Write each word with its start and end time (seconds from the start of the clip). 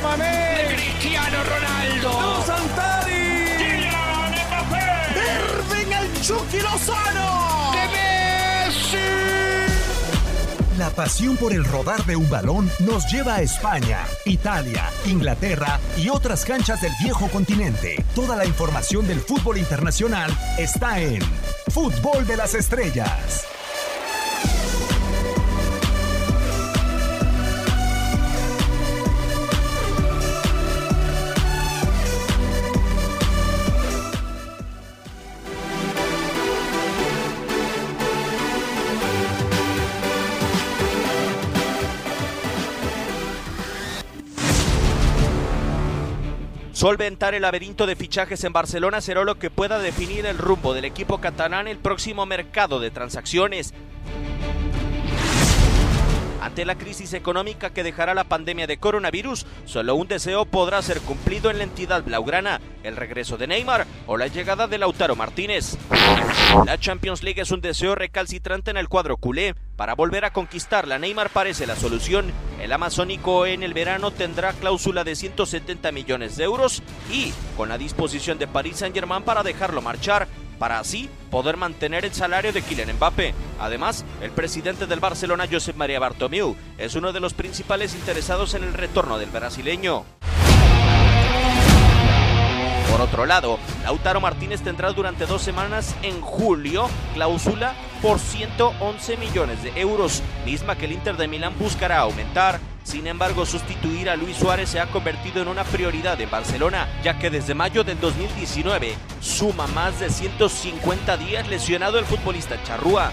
Sadio 0.00 0.08
Mané, 0.08 0.76
Cristiano 0.76 1.38
Ronaldo, 1.44 2.10
Dos 2.10 2.46
Santari, 2.46 3.12
Kylian 3.58 4.32
Mbappé, 4.48 4.88
Irving 5.36 5.92
el 5.92 6.22
Chucky 6.22 6.60
Lozano, 6.60 7.72
de 7.72 7.88
Messi. 8.68 8.98
La 10.78 10.90
pasión 10.90 11.36
por 11.36 11.52
el 11.52 11.64
rodar 11.64 12.04
de 12.06 12.16
un 12.16 12.28
balón 12.30 12.70
nos 12.80 13.10
lleva 13.10 13.36
a 13.36 13.42
España, 13.42 13.98
Italia, 14.24 14.84
Inglaterra 15.06 15.78
y 15.96 16.08
otras 16.08 16.44
canchas 16.44 16.80
del 16.80 16.92
viejo 17.02 17.28
continente. 17.28 18.04
Toda 18.14 18.36
la 18.36 18.46
información 18.46 19.06
del 19.06 19.20
fútbol 19.20 19.58
internacional 19.58 20.30
está 20.58 21.00
en 21.00 21.20
Fútbol 21.68 22.26
de 22.26 22.36
las 22.36 22.54
Estrellas. 22.54 23.46
Solventar 46.80 47.34
el 47.34 47.42
laberinto 47.42 47.84
de 47.84 47.94
fichajes 47.94 48.42
en 48.42 48.54
Barcelona 48.54 49.02
será 49.02 49.22
lo 49.22 49.38
que 49.38 49.50
pueda 49.50 49.78
definir 49.78 50.24
el 50.24 50.38
rumbo 50.38 50.72
del 50.72 50.86
equipo 50.86 51.20
catalán 51.20 51.68
el 51.68 51.76
próximo 51.76 52.24
mercado 52.24 52.80
de 52.80 52.90
transacciones. 52.90 53.74
Ante 56.40 56.64
la 56.64 56.76
crisis 56.76 57.12
económica 57.12 57.70
que 57.70 57.82
dejará 57.82 58.14
la 58.14 58.24
pandemia 58.24 58.66
de 58.66 58.78
coronavirus, 58.78 59.44
solo 59.66 59.94
un 59.94 60.08
deseo 60.08 60.46
podrá 60.46 60.80
ser 60.80 61.00
cumplido 61.00 61.50
en 61.50 61.58
la 61.58 61.64
entidad 61.64 62.02
blaugrana, 62.02 62.60
el 62.82 62.96
regreso 62.96 63.36
de 63.36 63.46
Neymar 63.46 63.86
o 64.06 64.16
la 64.16 64.26
llegada 64.26 64.66
de 64.66 64.78
Lautaro 64.78 65.16
Martínez. 65.16 65.76
La 66.64 66.78
Champions 66.78 67.22
League 67.22 67.42
es 67.42 67.50
un 67.50 67.60
deseo 67.60 67.94
recalcitrante 67.94 68.70
en 68.70 68.78
el 68.78 68.88
cuadro 68.88 69.18
culé. 69.18 69.54
Para 69.76 69.94
volver 69.94 70.24
a 70.24 70.32
conquistarla, 70.32 70.98
Neymar 70.98 71.30
parece 71.30 71.66
la 71.66 71.76
solución. 71.76 72.32
El 72.60 72.72
amazónico 72.72 73.46
en 73.46 73.62
el 73.62 73.74
verano 73.74 74.10
tendrá 74.10 74.52
cláusula 74.52 75.04
de 75.04 75.16
170 75.16 75.92
millones 75.92 76.36
de 76.36 76.44
euros 76.44 76.82
y 77.10 77.32
con 77.56 77.68
la 77.68 77.78
disposición 77.78 78.38
de 78.38 78.46
Paris 78.46 78.76
Saint-Germain 78.76 79.22
para 79.22 79.42
dejarlo 79.42 79.82
marchar 79.82 80.26
para 80.60 80.78
así 80.78 81.08
poder 81.30 81.56
mantener 81.56 82.04
el 82.04 82.12
salario 82.12 82.52
de 82.52 82.60
Kylian 82.60 82.94
Mbappé. 82.96 83.34
Además, 83.58 84.04
el 84.20 84.30
presidente 84.30 84.86
del 84.86 85.00
Barcelona, 85.00 85.48
Josep 85.50 85.74
María 85.74 85.98
Bartomeu, 85.98 86.54
es 86.76 86.94
uno 86.94 87.12
de 87.12 87.20
los 87.20 87.32
principales 87.32 87.94
interesados 87.94 88.52
en 88.52 88.64
el 88.64 88.74
retorno 88.74 89.18
del 89.18 89.30
brasileño. 89.30 90.04
Por 92.90 93.00
otro 93.00 93.24
lado, 93.24 93.58
Lautaro 93.84 94.20
Martínez 94.20 94.60
tendrá 94.60 94.92
durante 94.92 95.24
dos 95.24 95.40
semanas 95.40 95.96
en 96.02 96.20
julio 96.20 96.90
cláusula 97.14 97.74
por 98.02 98.18
111 98.18 99.16
millones 99.16 99.62
de 99.62 99.80
euros, 99.80 100.22
misma 100.44 100.76
que 100.76 100.84
el 100.84 100.92
Inter 100.92 101.16
de 101.16 101.26
Milán 101.26 101.54
buscará 101.58 102.00
aumentar. 102.00 102.60
Sin 102.90 103.06
embargo, 103.06 103.46
sustituir 103.46 104.10
a 104.10 104.16
Luis 104.16 104.36
Suárez 104.36 104.68
se 104.68 104.80
ha 104.80 104.86
convertido 104.86 105.40
en 105.40 105.46
una 105.46 105.62
prioridad 105.62 106.20
en 106.20 106.28
Barcelona, 106.28 106.88
ya 107.04 107.20
que 107.20 107.30
desde 107.30 107.54
mayo 107.54 107.84
del 107.84 108.00
2019 108.00 108.96
suma 109.20 109.68
más 109.68 110.00
de 110.00 110.10
150 110.10 111.16
días 111.16 111.48
lesionado 111.48 112.00
el 112.00 112.04
futbolista 112.04 112.60
charrúa. 112.64 113.12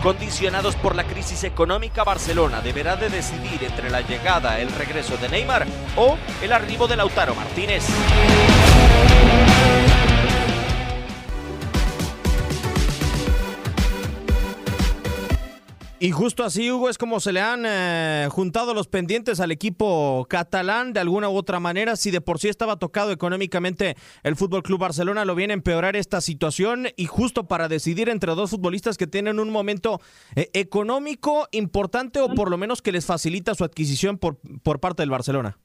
Condicionados 0.00 0.76
por 0.76 0.94
la 0.94 1.02
crisis 1.02 1.42
económica, 1.42 2.04
Barcelona 2.04 2.60
deberá 2.60 2.94
de 2.94 3.08
decidir 3.08 3.64
entre 3.64 3.90
la 3.90 4.02
llegada, 4.02 4.60
el 4.60 4.70
regreso 4.70 5.16
de 5.16 5.28
Neymar 5.28 5.66
o 5.96 6.16
el 6.40 6.52
arribo 6.52 6.86
de 6.86 6.94
Lautaro 6.94 7.34
Martínez. 7.34 7.88
Y 16.02 16.12
justo 16.12 16.44
así, 16.44 16.70
Hugo, 16.70 16.88
es 16.88 16.96
como 16.96 17.20
se 17.20 17.30
le 17.30 17.40
han 17.40 17.64
eh, 17.66 18.26
juntado 18.30 18.72
los 18.72 18.88
pendientes 18.88 19.38
al 19.38 19.50
equipo 19.50 20.26
catalán 20.30 20.94
de 20.94 21.00
alguna 21.00 21.28
u 21.28 21.36
otra 21.36 21.60
manera. 21.60 21.94
Si 21.94 22.10
de 22.10 22.22
por 22.22 22.38
sí 22.38 22.48
estaba 22.48 22.78
tocado 22.78 23.12
económicamente 23.12 23.96
el 24.22 24.34
Fútbol 24.34 24.62
Club 24.62 24.80
Barcelona, 24.80 25.26
lo 25.26 25.34
viene 25.34 25.52
a 25.52 25.56
empeorar 25.56 25.96
esta 25.96 26.22
situación 26.22 26.86
y 26.96 27.04
justo 27.04 27.48
para 27.48 27.68
decidir 27.68 28.08
entre 28.08 28.34
dos 28.34 28.50
futbolistas 28.50 28.96
que 28.96 29.06
tienen 29.06 29.38
un 29.38 29.50
momento 29.50 30.00
eh, 30.36 30.48
económico 30.54 31.48
importante 31.52 32.18
o 32.20 32.30
por 32.30 32.50
lo 32.50 32.56
menos 32.56 32.80
que 32.80 32.92
les 32.92 33.04
facilita 33.04 33.54
su 33.54 33.64
adquisición 33.64 34.16
por, 34.16 34.38
por 34.62 34.80
parte 34.80 35.02
del 35.02 35.10
Barcelona. 35.10 35.58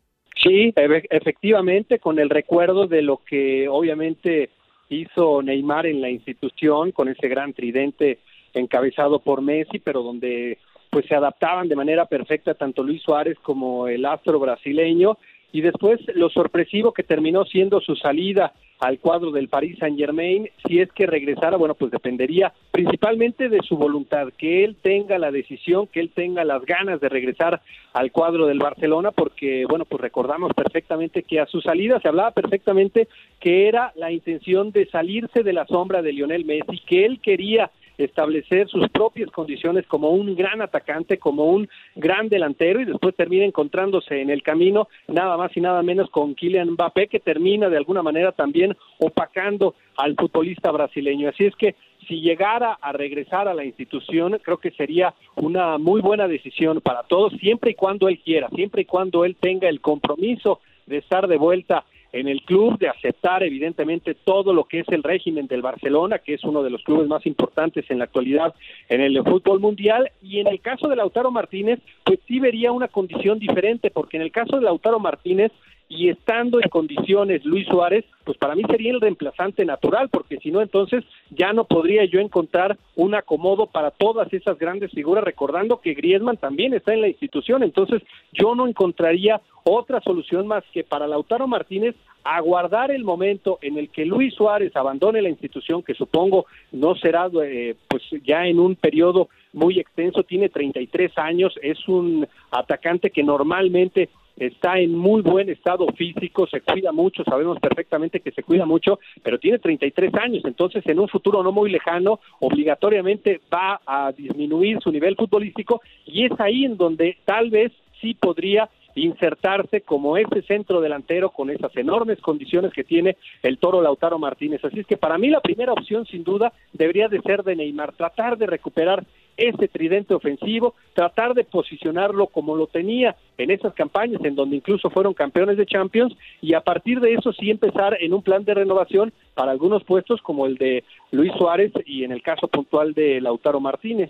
Sí, 0.43 0.73
efectivamente, 1.11 1.99
con 1.99 2.19
el 2.19 2.29
recuerdo 2.29 2.87
de 2.87 3.01
lo 3.03 3.21
que 3.25 3.69
obviamente 3.69 4.49
hizo 4.89 5.41
Neymar 5.41 5.85
en 5.85 6.01
la 6.01 6.09
institución, 6.09 6.91
con 6.91 7.07
ese 7.07 7.29
gran 7.29 7.53
tridente 7.53 8.19
encabezado 8.59 9.19
por 9.19 9.41
Messi, 9.41 9.79
pero 9.79 10.01
donde 10.01 10.57
pues 10.89 11.05
se 11.07 11.15
adaptaban 11.15 11.67
de 11.67 11.75
manera 11.75 12.05
perfecta 12.05 12.53
tanto 12.53 12.81
Luis 12.81 13.01
Suárez 13.01 13.37
como 13.39 13.87
el 13.87 14.05
astro 14.05 14.39
brasileño. 14.39 15.17
Y 15.51 15.61
después 15.61 15.99
lo 16.15 16.29
sorpresivo 16.29 16.93
que 16.93 17.03
terminó 17.03 17.45
siendo 17.45 17.79
su 17.79 17.95
salida 17.95 18.53
al 18.79 18.99
cuadro 18.99 19.31
del 19.31 19.47
Paris 19.47 19.77
Saint 19.79 19.97
Germain, 19.97 20.49
si 20.67 20.79
es 20.79 20.91
que 20.91 21.05
regresara, 21.05 21.57
bueno, 21.57 21.75
pues 21.75 21.91
dependería 21.91 22.53
principalmente 22.71 23.47
de 23.47 23.59
su 23.63 23.77
voluntad, 23.77 24.29
que 24.37 24.63
él 24.63 24.75
tenga 24.81 25.17
la 25.17 25.31
decisión, 25.31 25.87
que 25.87 26.01
él 26.01 26.11
tenga 26.13 26.43
las 26.43 26.65
ganas 26.65 26.99
de 26.99 27.09
regresar 27.09 27.61
al 27.93 28.11
cuadro 28.11 28.47
del 28.47 28.59
Barcelona, 28.59 29.11
porque, 29.11 29.65
bueno, 29.69 29.85
pues 29.85 30.01
recordamos 30.01 30.51
perfectamente 30.53 31.23
que 31.23 31.39
a 31.39 31.45
su 31.45 31.61
salida 31.61 31.99
se 32.01 32.09
hablaba 32.09 32.31
perfectamente 32.31 33.07
que 33.39 33.67
era 33.67 33.93
la 33.95 34.11
intención 34.11 34.71
de 34.71 34.87
salirse 34.87 35.43
de 35.43 35.53
la 35.53 35.65
sombra 35.67 36.01
de 36.01 36.11
Lionel 36.11 36.45
Messi, 36.45 36.79
que 36.85 37.05
él 37.05 37.19
quería 37.21 37.71
establecer 37.97 38.67
sus 38.67 38.87
propias 38.89 39.29
condiciones 39.31 39.85
como 39.87 40.09
un 40.09 40.35
gran 40.35 40.61
atacante, 40.61 41.17
como 41.17 41.45
un 41.45 41.67
gran 41.95 42.29
delantero 42.29 42.81
y 42.81 42.85
después 42.85 43.15
termina 43.15 43.45
encontrándose 43.45 44.21
en 44.21 44.29
el 44.29 44.43
camino 44.43 44.87
nada 45.07 45.37
más 45.37 45.55
y 45.55 45.61
nada 45.61 45.81
menos 45.83 46.09
con 46.09 46.35
Kylian 46.35 46.71
Mbappé 46.71 47.07
que 47.07 47.19
termina 47.19 47.69
de 47.69 47.77
alguna 47.77 48.03
manera 48.03 48.31
también 48.31 48.75
opacando 48.99 49.75
al 49.97 50.15
futbolista 50.15 50.71
brasileño. 50.71 51.29
Así 51.29 51.45
es 51.45 51.55
que 51.55 51.75
si 52.07 52.21
llegara 52.21 52.77
a 52.81 52.91
regresar 52.91 53.47
a 53.47 53.53
la 53.53 53.65
institución, 53.65 54.39
creo 54.43 54.57
que 54.57 54.71
sería 54.71 55.13
una 55.35 55.77
muy 55.77 56.01
buena 56.01 56.27
decisión 56.27 56.81
para 56.81 57.03
todos, 57.03 57.33
siempre 57.39 57.71
y 57.71 57.75
cuando 57.75 58.07
él 58.07 58.19
quiera, 58.19 58.49
siempre 58.49 58.83
y 58.83 58.85
cuando 58.85 59.25
él 59.25 59.35
tenga 59.39 59.69
el 59.69 59.81
compromiso 59.81 60.59
de 60.85 60.97
estar 60.97 61.27
de 61.27 61.37
vuelta 61.37 61.85
en 62.15 62.29
el 62.29 62.43
club, 62.43 62.79
de 62.79 62.87
aceptar 62.87 63.43
evidentemente 63.43 64.15
todo 64.15 64.53
lo 64.53 64.63
que 64.63 64.79
es 64.79 64.87
el 64.87 65.03
régimen 65.03 65.47
del 65.47 65.61
Barcelona, 65.61 66.19
que 66.19 66.35
es 66.35 66.43
uno 66.45 66.63
de 66.63 66.69
los 66.69 66.81
clubes 66.81 67.09
más 67.09 67.25
importantes 67.25 67.83
en 67.89 67.97
la 67.99 68.05
actualidad 68.05 68.55
en 68.87 69.01
el 69.01 69.21
fútbol 69.23 69.59
mundial, 69.59 70.09
y 70.21 70.39
en 70.39 70.47
el 70.47 70.61
caso 70.61 70.87
de 70.87 70.95
Lautaro 70.95 71.29
Martínez, 71.29 71.79
pues 72.05 72.19
sí 72.25 72.39
vería 72.39 72.71
una 72.71 72.87
condición 72.87 73.37
diferente, 73.37 73.91
porque 73.91 74.15
en 74.15 74.23
el 74.23 74.31
caso 74.31 74.55
de 74.55 74.63
Lautaro 74.63 74.97
Martínez, 74.97 75.51
y 75.87 76.09
estando 76.09 76.59
en 76.61 76.69
condiciones 76.69 77.45
Luis 77.45 77.67
Suárez, 77.67 78.05
pues 78.23 78.37
para 78.37 78.55
mí 78.55 78.63
sería 78.67 78.91
el 78.91 79.01
reemplazante 79.01 79.65
natural, 79.65 80.09
porque 80.09 80.37
si 80.37 80.51
no, 80.51 80.61
entonces 80.61 81.03
ya 81.29 81.53
no 81.53 81.65
podría 81.65 82.05
yo 82.05 82.19
encontrar 82.19 82.77
un 82.95 83.13
acomodo 83.13 83.67
para 83.67 83.91
todas 83.91 84.31
esas 84.33 84.57
grandes 84.57 84.91
figuras, 84.91 85.23
recordando 85.23 85.81
que 85.81 85.93
Griezmann 85.93 86.37
también 86.37 86.73
está 86.73 86.93
en 86.93 87.01
la 87.01 87.07
institución, 87.07 87.61
entonces 87.61 88.01
yo 88.33 88.55
no 88.55 88.67
encontraría 88.67 89.41
otra 89.63 90.01
solución 90.01 90.47
más 90.47 90.63
que 90.73 90.83
para 90.83 91.07
Lautaro 91.07 91.47
Martínez 91.47 91.95
aguardar 92.25 92.89
el 92.89 93.03
momento 93.03 93.59
en 93.61 93.77
el 93.77 93.89
que 93.89 94.03
Luis 94.03 94.33
Suárez 94.33 94.75
abandone 94.75 95.21
la 95.21 95.29
institución, 95.29 95.83
que 95.83 95.93
supongo 95.93 96.47
no 96.71 96.95
será 96.95 97.29
eh, 97.43 97.75
pues 97.87 98.01
ya 98.23 98.47
en 98.47 98.59
un 98.59 98.75
periodo 98.75 99.29
muy 99.53 99.79
extenso, 99.79 100.23
tiene 100.23 100.49
33 100.49 101.17
años, 101.17 101.53
es 101.61 101.87
un 101.87 102.27
atacante 102.51 103.11
que 103.11 103.23
normalmente 103.23 104.09
está 104.37 104.79
en 104.79 104.95
muy 104.95 105.21
buen 105.21 105.49
estado 105.49 105.85
físico, 105.95 106.47
se 106.47 106.61
cuida 106.61 106.91
mucho, 106.91 107.23
sabemos 107.23 107.59
perfectamente 107.59 108.19
que 108.19 108.31
se 108.31 108.43
cuida 108.43 108.65
mucho, 108.65 108.99
pero 109.23 109.39
tiene 109.39 109.59
33 109.59 110.13
años, 110.15 110.43
entonces 110.45 110.83
en 110.87 110.99
un 110.99 111.07
futuro 111.07 111.43
no 111.43 111.51
muy 111.51 111.69
lejano, 111.69 112.19
obligatoriamente 112.39 113.39
va 113.53 113.79
a 113.85 114.11
disminuir 114.11 114.79
su 114.81 114.91
nivel 114.91 115.15
futbolístico 115.15 115.81
y 116.07 116.25
es 116.25 116.31
ahí 116.39 116.65
en 116.65 116.75
donde 116.75 117.17
tal 117.23 117.51
vez 117.51 117.71
sí 118.01 118.15
podría 118.15 118.67
insertarse 118.95 119.81
como 119.81 120.17
ese 120.17 120.41
centro 120.43 120.81
delantero 120.81 121.29
con 121.29 121.49
esas 121.49 121.75
enormes 121.75 122.19
condiciones 122.21 122.73
que 122.73 122.83
tiene 122.83 123.17
el 123.43 123.57
toro 123.57 123.81
Lautaro 123.81 124.17
Martínez. 124.17 124.63
Así 124.63 124.79
es 124.79 124.87
que 124.87 124.97
para 124.97 125.17
mí 125.17 125.29
la 125.29 125.41
primera 125.41 125.73
opción 125.73 126.05
sin 126.05 126.23
duda 126.23 126.53
debería 126.73 127.07
de 127.07 127.21
ser 127.21 127.43
de 127.43 127.55
Neymar, 127.55 127.93
tratar 127.93 128.37
de 128.37 128.47
recuperar 128.47 129.05
ese 129.37 129.67
tridente 129.67 130.13
ofensivo, 130.13 130.75
tratar 130.93 131.33
de 131.33 131.43
posicionarlo 131.43 132.27
como 132.27 132.55
lo 132.55 132.67
tenía 132.67 133.15
en 133.37 133.51
esas 133.51 133.73
campañas 133.73 134.23
en 134.23 134.35
donde 134.35 134.55
incluso 134.55 134.89
fueron 134.89 135.13
campeones 135.13 135.57
de 135.57 135.65
Champions 135.65 136.15
y 136.41 136.53
a 136.53 136.61
partir 136.61 137.01
de 137.01 137.13
eso 137.13 137.33
sí 137.33 137.51
empezar 137.51 137.97
en 137.99 138.13
un 138.13 138.23
plan 138.23 138.45
de 138.45 138.53
renovación 138.53 139.11
para 139.33 139.51
algunos 139.51 139.83
puestos 139.83 140.21
como 140.21 140.45
el 140.45 140.55
de 140.55 140.83
Luis 141.11 141.33
Suárez 141.37 141.73
y 141.85 142.05
en 142.05 142.11
el 142.11 142.21
caso 142.21 142.47
puntual 142.47 142.93
de 142.93 143.19
Lautaro 143.19 143.59
Martínez. 143.59 144.09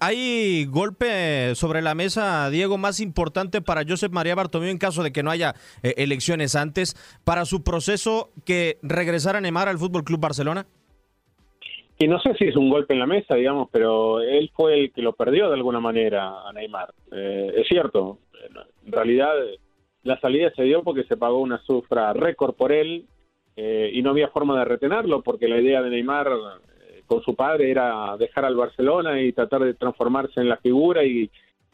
¿Hay 0.00 0.64
golpe 0.64 1.54
sobre 1.54 1.80
la 1.80 1.94
mesa, 1.94 2.50
Diego, 2.50 2.76
más 2.76 2.98
importante 2.98 3.62
para 3.62 3.84
Josep 3.86 4.10
María 4.10 4.34
Bartomeu 4.34 4.68
en 4.68 4.78
caso 4.78 5.04
de 5.04 5.12
que 5.12 5.22
no 5.22 5.30
haya 5.30 5.54
eh, 5.84 5.94
elecciones 5.98 6.56
antes, 6.56 6.96
para 7.24 7.44
su 7.44 7.62
proceso 7.62 8.30
que 8.44 8.78
regresara 8.82 9.40
Neymar 9.40 9.68
al 9.68 9.78
Fútbol 9.78 10.02
Club 10.02 10.18
Barcelona? 10.18 10.66
Y 12.00 12.08
no 12.08 12.18
sé 12.18 12.34
si 12.34 12.46
es 12.46 12.56
un 12.56 12.68
golpe 12.68 12.94
en 12.94 13.00
la 13.00 13.06
mesa, 13.06 13.36
digamos, 13.36 13.68
pero 13.70 14.20
él 14.20 14.50
fue 14.54 14.74
el 14.74 14.92
que 14.92 15.02
lo 15.02 15.12
perdió 15.12 15.48
de 15.48 15.54
alguna 15.54 15.78
manera 15.78 16.48
a 16.48 16.52
Neymar. 16.52 16.92
Eh, 17.12 17.52
es 17.56 17.68
cierto, 17.68 18.18
en 18.84 18.92
realidad 18.92 19.34
la 20.02 20.18
salida 20.18 20.50
se 20.56 20.64
dio 20.64 20.82
porque 20.82 21.04
se 21.04 21.16
pagó 21.16 21.38
una 21.38 21.62
sufra 21.62 22.12
récord 22.12 22.56
por 22.56 22.72
él 22.72 23.06
eh, 23.56 23.90
y 23.92 24.02
no 24.02 24.10
había 24.10 24.28
forma 24.28 24.58
de 24.58 24.64
retenerlo 24.64 25.22
porque 25.22 25.46
la 25.46 25.60
idea 25.60 25.80
de 25.80 25.90
Neymar 25.90 26.28
con 27.06 27.22
su 27.22 27.34
padre 27.34 27.70
era 27.70 28.16
dejar 28.18 28.44
al 28.44 28.56
Barcelona 28.56 29.20
y 29.20 29.32
tratar 29.32 29.62
de 29.62 29.74
transformarse 29.74 30.40
en 30.40 30.48
la 30.48 30.56
figura 30.58 31.04
y, 31.04 31.30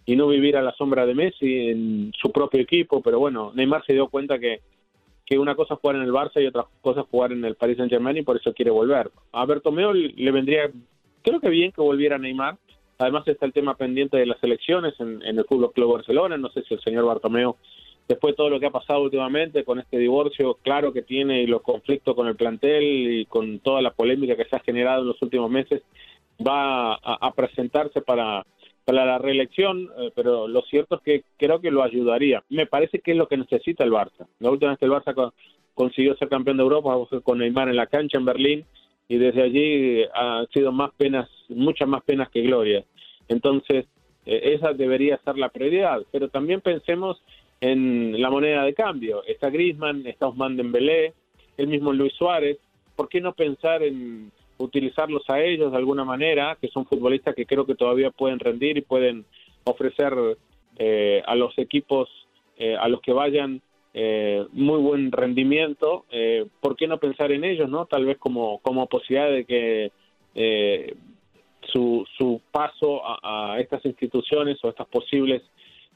no 0.08 0.29
vivir 0.29 0.56
a 0.56 0.62
la 0.62 0.73
sombra 0.73 1.06
de 1.06 1.14
Messi 1.14 1.70
en 1.70 2.12
su 2.20 2.31
propio 2.31 2.61
equipo, 2.61 3.00
pero 3.00 3.19
bueno, 3.19 3.50
Neymar 3.55 3.84
se 3.87 3.94
dio 3.94 4.08
cuenta 4.08 4.38
que, 4.38 4.61
que 5.25 5.38
una 5.38 5.55
cosa 5.55 5.75
es 5.75 5.81
jugar 5.81 5.96
en 5.96 6.02
el 6.02 6.12
Barça 6.12 6.43
y 6.43 6.46
otra 6.46 6.67
cosa 6.82 7.00
es 7.00 7.06
jugar 7.06 7.32
en 7.32 7.44
el 7.44 7.55
Paris 7.55 7.79
Saint 7.79 7.90
Germain 7.90 8.19
y 8.19 8.23
por 8.23 8.37
eso 8.37 8.52
quiere 8.52 8.70
volver. 8.70 9.11
A 9.32 9.46
Bertomeo 9.46 9.93
le 9.94 10.31
vendría, 10.31 10.70
creo 11.23 11.40
que 11.40 11.49
bien 11.49 11.73
que 11.73 11.81
volviera 11.81 12.19
Neymar, 12.19 12.58
además 12.99 13.26
está 13.26 13.46
el 13.46 13.55
tema 13.55 13.75
pendiente 13.76 14.19
de 14.19 14.26
las 14.26 14.43
elecciones 14.43 14.94
en, 15.00 15.23
en 15.23 15.38
el 15.38 15.46
Club 15.46 15.73
Club 15.73 15.94
Barcelona, 15.94 16.37
no 16.37 16.50
sé 16.50 16.62
si 16.62 16.75
el 16.75 16.81
señor 16.81 17.06
Bartomeo 17.06 17.56
después 18.09 18.33
de 18.33 18.37
todo 18.37 18.51
lo 18.51 18.61
que 18.61 18.67
ha 18.67 18.71
pasado 18.71 19.03
últimamente 19.03 19.65
con 19.65 19.79
este 19.79 19.99
divorcio 19.99 20.59
claro 20.63 20.93
que 20.93 21.03
tiene 21.03 21.43
y 21.43 21.47
los 21.47 21.63
conflictos 21.63 22.15
con 22.15 22.27
el 22.27 22.37
plantel 22.37 22.83
y 22.85 23.27
con 23.27 23.61
toda 23.61 23.81
la 23.81 23.93
polémica 23.93 24.37
que 24.37 24.45
se 24.45 24.57
ha 24.57 24.61
generado 24.61 25.03
en 25.03 25.09
los 25.09 25.23
últimos 25.23 25.51
meses, 25.51 25.83
va 26.45 26.95
a, 26.95 27.33
presentarse 27.35 28.01
para, 28.01 28.45
para 28.85 29.05
la 29.05 29.19
reelección, 29.19 29.89
eh, 29.99 30.11
pero 30.15 30.49
lo 30.49 30.63
cierto 30.63 30.97
es 30.97 31.03
que 31.03 31.25
creo 31.37 31.61
que 31.61 31.71
lo 31.71 31.83
ayudaría. 31.83 32.43
Me 32.49 32.67
parece 32.67 32.99
que 32.99 33.13
es 33.13 33.17
lo 33.17 33.29
que 33.29 33.37
necesita 33.37 33.85
el 33.85 33.93
Barça. 33.93 34.27
La 34.41 34.51
última 34.51 34.73
vez 34.73 34.79
que 34.79 34.87
el 34.87 34.93
Barça 34.93 35.33
consiguió 35.75 36.17
ser 36.17 36.29
campeón 36.29 36.57
de 36.57 36.65
Europa 36.65 36.97
con 37.23 37.39
Neymar 37.39 37.69
en 37.69 37.77
la 37.77 37.87
cancha 37.87 38.19
en 38.19 38.25
Berlín 38.25 38.65
y 39.09 39.19
desde 39.19 39.43
allí 39.43 40.05
ha 40.15 40.45
sido 40.53 40.73
más 40.73 40.91
penas, 40.97 41.29
muchas 41.49 41.89
más 41.89 42.03
penas 42.03 42.31
que 42.31 42.43
glorias. 42.43 42.85
Entonces, 43.29 43.87
eh, 44.27 44.55
esa 44.55 44.73
debería 44.73 45.19
ser 45.25 45.39
la 45.39 45.49
prioridad, 45.49 46.03
pero 46.11 46.29
también 46.29 46.61
pensemos 46.61 47.23
en 47.62 48.20
la 48.20 48.29
moneda 48.29 48.64
de 48.64 48.75
cambio. 48.75 49.23
Está 49.25 49.49
Griezmann, 49.49 50.05
está 50.05 50.26
Osman 50.26 50.56
Dembélé, 50.56 51.14
el 51.56 51.69
mismo 51.69 51.93
Luis 51.93 52.12
Suárez. 52.14 52.59
¿Por 52.97 53.09
qué 53.09 53.20
no 53.20 53.35
pensar 53.35 53.85
en 53.85 54.32
utilizarlos 54.59 55.23
a 55.31 55.41
ellos 55.41 55.70
de 55.70 55.79
alguna 55.79 56.05
manera, 56.05 56.59
que 56.61 56.67
son 56.69 56.87
futbolistas 56.87 57.37
que 57.37 57.47
creo 57.47 57.64
que 57.64 57.76
todavía 57.76 58.11
pueden 58.11 58.41
rendir 58.41 58.79
y 58.79 58.82
pueden 58.82 59.25
ofrecer 59.62 60.12
eh, 60.76 61.23
a 61.25 61.37
los 61.37 61.56
equipos 61.56 62.09
eh, 62.59 62.76
a 62.76 62.88
los 62.88 63.00
que 63.00 63.12
vayan 63.12 63.62
eh, 63.94 64.44
muy 64.50 64.81
buen 64.81 65.12
rendimiento? 65.12 66.05
¿Por 66.61 66.75
qué 66.75 66.88
no 66.88 66.99
pensar 66.99 67.31
en 67.31 67.44
ellos, 67.44 67.70
no? 67.70 67.87
Tal 67.87 68.06
vez 68.06 68.19
como, 68.19 68.58
como 68.58 68.88
posibilidad 68.88 69.31
de 69.31 69.44
que 69.44 69.93
su, 71.73 72.05
su 72.19 72.41
paso 72.50 73.03
a 73.05 73.61
estas 73.61 73.85
instituciones 73.85 74.58
o 74.65 74.69
estas 74.69 74.88
posibles 74.88 75.43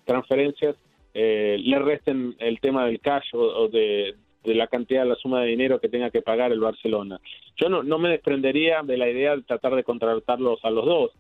transferencias 0.05 0.77
eh, 1.19 1.57
le 1.59 1.79
resten 1.79 2.37
el 2.39 2.61
tema 2.61 2.85
del 2.85 3.01
cash 3.01 3.31
o, 3.33 3.69
de, 3.69 4.15
la 4.45 4.67
cantidad, 4.67 5.03
de 5.03 5.09
la 5.09 5.15
suma 5.15 5.41
de 5.41 5.49
dinero 5.49 5.81
que 5.81 5.89
tenga 5.89 6.11
que 6.11 6.21
pagar 6.21 6.53
el 6.53 6.61
Barcelona. 6.61 7.19
Yo 7.57 7.71
no, 7.71 7.83
no 7.83 7.99
me 7.99 8.11
desprendería 8.11 8.83
de 8.83 8.99
la 8.99 9.09
idea 9.09 9.35
de 9.35 9.41
tratar 9.41 9.75
de 9.75 9.83
contratarlos 9.83 10.63
a 10.63 10.69
los 10.69 10.85
dos. 10.85 11.13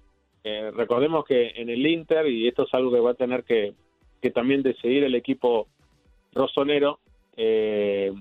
Eh, 0.44 0.70
recordemos 0.70 1.24
que 1.24 1.54
en 1.56 1.70
el 1.70 1.86
Inter, 1.86 2.26
y 2.26 2.46
esto 2.46 2.64
es 2.64 2.74
algo 2.74 2.92
que 2.92 3.00
va 3.00 3.12
a 3.12 3.14
tener 3.14 3.44
que, 3.44 3.72
que 4.20 4.30
también 4.30 4.62
decidir 4.62 5.02
el 5.02 5.14
equipo 5.14 5.66
rosonero, 6.34 6.98
eh, 7.38 8.12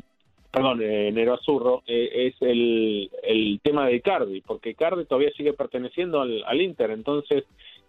perdón, 0.49 0.79
Nero 0.79 1.33
Azurro, 1.33 1.83
es 1.85 2.35
el, 2.39 3.11
el 3.23 3.59
tema 3.61 3.87
de 3.87 3.95
Icardi, 3.95 4.39
porque 4.39 4.69
Icardi 4.69 5.03
todavía 5.03 5.31
sigue 5.35 5.51
perteneciendo 5.51 6.21
al, 6.21 6.41
al 6.45 6.61
Inter, 6.61 6.91
entonces 6.91 7.43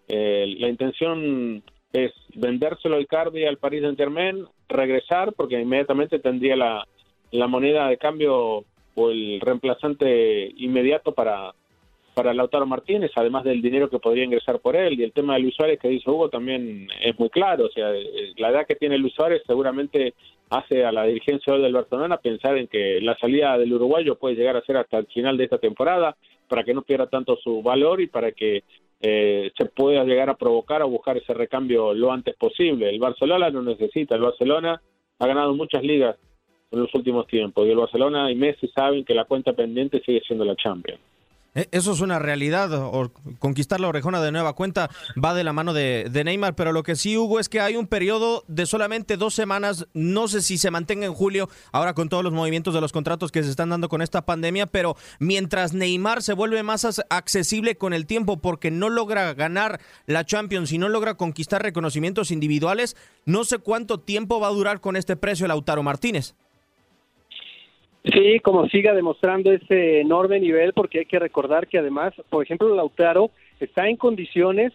la 0.09 0.67
intención 0.67 1.63
es 1.93 2.11
vendérselo 2.35 2.95
al 2.95 3.07
Cardi 3.07 3.45
al 3.45 3.57
Paris 3.57 3.81
Saint 3.81 3.97
Germain, 3.97 4.45
regresar, 4.67 5.33
porque 5.33 5.59
inmediatamente 5.59 6.19
tendría 6.19 6.55
la, 6.55 6.87
la 7.31 7.47
moneda 7.47 7.87
de 7.87 7.97
cambio 7.97 8.65
o 8.95 9.09
el 9.09 9.39
reemplazante 9.41 10.51
inmediato 10.57 11.13
para, 11.13 11.53
para 12.17 12.33
Lautaro 12.33 12.65
Martínez, 12.65 13.11
además 13.15 13.43
del 13.43 13.61
dinero 13.61 13.89
que 13.91 13.99
podría 13.99 14.23
ingresar 14.23 14.59
por 14.59 14.75
él. 14.75 14.99
Y 14.99 15.03
el 15.03 15.13
tema 15.13 15.35
de 15.35 15.41
Luis 15.41 15.55
Suárez 15.55 15.79
que 15.79 15.87
dice 15.87 16.09
Hugo 16.09 16.29
también 16.29 16.87
es 16.99 17.17
muy 17.19 17.29
claro. 17.29 17.65
O 17.65 17.69
sea, 17.69 17.91
la 18.37 18.49
edad 18.49 18.65
que 18.65 18.75
tiene 18.75 18.97
Luis 18.97 19.13
Suárez 19.13 19.43
seguramente 19.45 20.15
hace 20.49 20.83
a 20.83 20.91
la 20.91 21.03
dirigencia 21.03 21.53
del 21.53 21.73
Barcelona 21.73 22.17
pensar 22.17 22.57
en 22.57 22.67
que 22.67 22.99
la 23.01 23.15
salida 23.17 23.55
del 23.57 23.73
uruguayo 23.73 24.15
puede 24.15 24.35
llegar 24.35 24.57
a 24.57 24.61
ser 24.61 24.77
hasta 24.77 24.97
el 24.97 25.05
final 25.07 25.37
de 25.37 25.43
esta 25.43 25.59
temporada 25.59 26.15
para 26.47 26.63
que 26.63 26.73
no 26.73 26.81
pierda 26.81 27.07
tanto 27.07 27.35
su 27.37 27.61
valor 27.61 28.01
y 28.01 28.07
para 28.07 28.31
que 28.31 28.63
eh, 28.99 29.51
se 29.55 29.65
pueda 29.65 30.03
llegar 30.03 30.29
a 30.29 30.37
provocar 30.37 30.81
o 30.81 30.89
buscar 30.89 31.17
ese 31.17 31.33
recambio 31.33 31.93
lo 31.93 32.11
antes 32.11 32.35
posible. 32.35 32.89
El 32.89 32.99
Barcelona 32.99 33.49
lo 33.49 33.61
necesita, 33.61 34.15
el 34.15 34.21
Barcelona 34.21 34.81
ha 35.19 35.27
ganado 35.27 35.53
muchas 35.55 35.83
ligas 35.83 36.17
en 36.71 36.79
los 36.81 36.93
últimos 36.93 37.27
tiempos 37.27 37.65
y 37.65 37.71
el 37.71 37.77
Barcelona 37.77 38.31
y 38.31 38.35
Messi 38.35 38.67
saben 38.69 39.05
que 39.05 39.13
la 39.13 39.25
cuenta 39.25 39.53
pendiente 39.53 40.01
sigue 40.05 40.21
siendo 40.25 40.45
la 40.45 40.55
Champions. 40.55 40.99
Eh, 41.57 41.67
eso 41.71 41.91
es 41.91 42.01
una 42.01 42.19
realidad. 42.19 42.69
conquistar 43.39 43.79
la 43.79 43.87
orejona 43.87 44.21
de 44.21 44.31
nueva 44.31 44.53
cuenta 44.53 44.91
va 45.21 45.33
de 45.33 45.43
la 45.43 45.53
mano 45.53 45.73
de, 45.73 46.21
Neymar, 46.23 46.53
pero 46.53 46.71
lo 46.71 46.83
que 46.83 46.95
sí, 46.95 47.17
Hugo, 47.17 47.39
es 47.39 47.49
que 47.49 47.59
hay 47.59 47.75
un 47.75 47.87
periodo 47.87 48.43
de 48.47 48.67
solamente 48.67 49.17
dos 49.17 49.33
semanas. 49.33 49.87
No 49.93 50.27
sé 50.27 50.43
si 50.43 50.59
se 50.59 50.69
mantenga 50.69 51.07
en 51.07 51.15
julio, 51.15 51.49
ahora 51.71 51.95
con 51.95 52.09
todos 52.09 52.23
los 52.23 52.31
movimientos 52.31 52.75
de 52.75 52.81
los 52.81 52.91
contratos 52.91 53.31
que 53.31 53.41
se 53.41 53.49
están 53.49 53.69
dando 53.69 53.89
con 53.89 54.03
esta 54.03 54.23
pandemia, 54.23 54.67
pero 54.67 54.95
mientras 55.19 55.73
Neymar 55.73 56.21
se 56.21 56.33
vuelve 56.33 56.61
más 56.61 56.85
accesible 57.09 57.75
con 57.75 57.93
el 57.93 58.05
tiempo 58.05 58.37
porque 58.37 58.69
no 58.69 58.89
logra 58.89 59.33
ganar 59.33 59.81
la 60.05 60.25
Champions 60.25 60.71
y 60.71 60.77
no 60.77 60.89
logra 60.89 61.15
conquistar 61.15 61.63
reconocimientos 61.63 62.29
individuales, 62.29 62.95
no 63.25 63.43
sé 63.43 63.57
cuánto 63.57 63.99
tiempo 63.99 64.39
va 64.39 64.49
a 64.49 64.51
durar 64.51 64.79
con 64.79 64.95
este 64.95 65.15
precio 65.15 65.47
Lautaro 65.47 65.81
Martínez. 65.81 66.35
Sí, 68.13 68.39
como 68.39 68.67
siga 68.67 68.93
demostrando 68.93 69.51
ese 69.51 70.01
enorme 70.01 70.39
nivel, 70.39 70.73
porque 70.73 70.99
hay 70.99 71.05
que 71.05 71.19
recordar 71.19 71.67
que 71.67 71.79
además, 71.79 72.13
por 72.29 72.43
ejemplo, 72.43 72.73
Lautaro 72.73 73.31
está 73.59 73.87
en 73.89 73.97
condiciones 73.97 74.71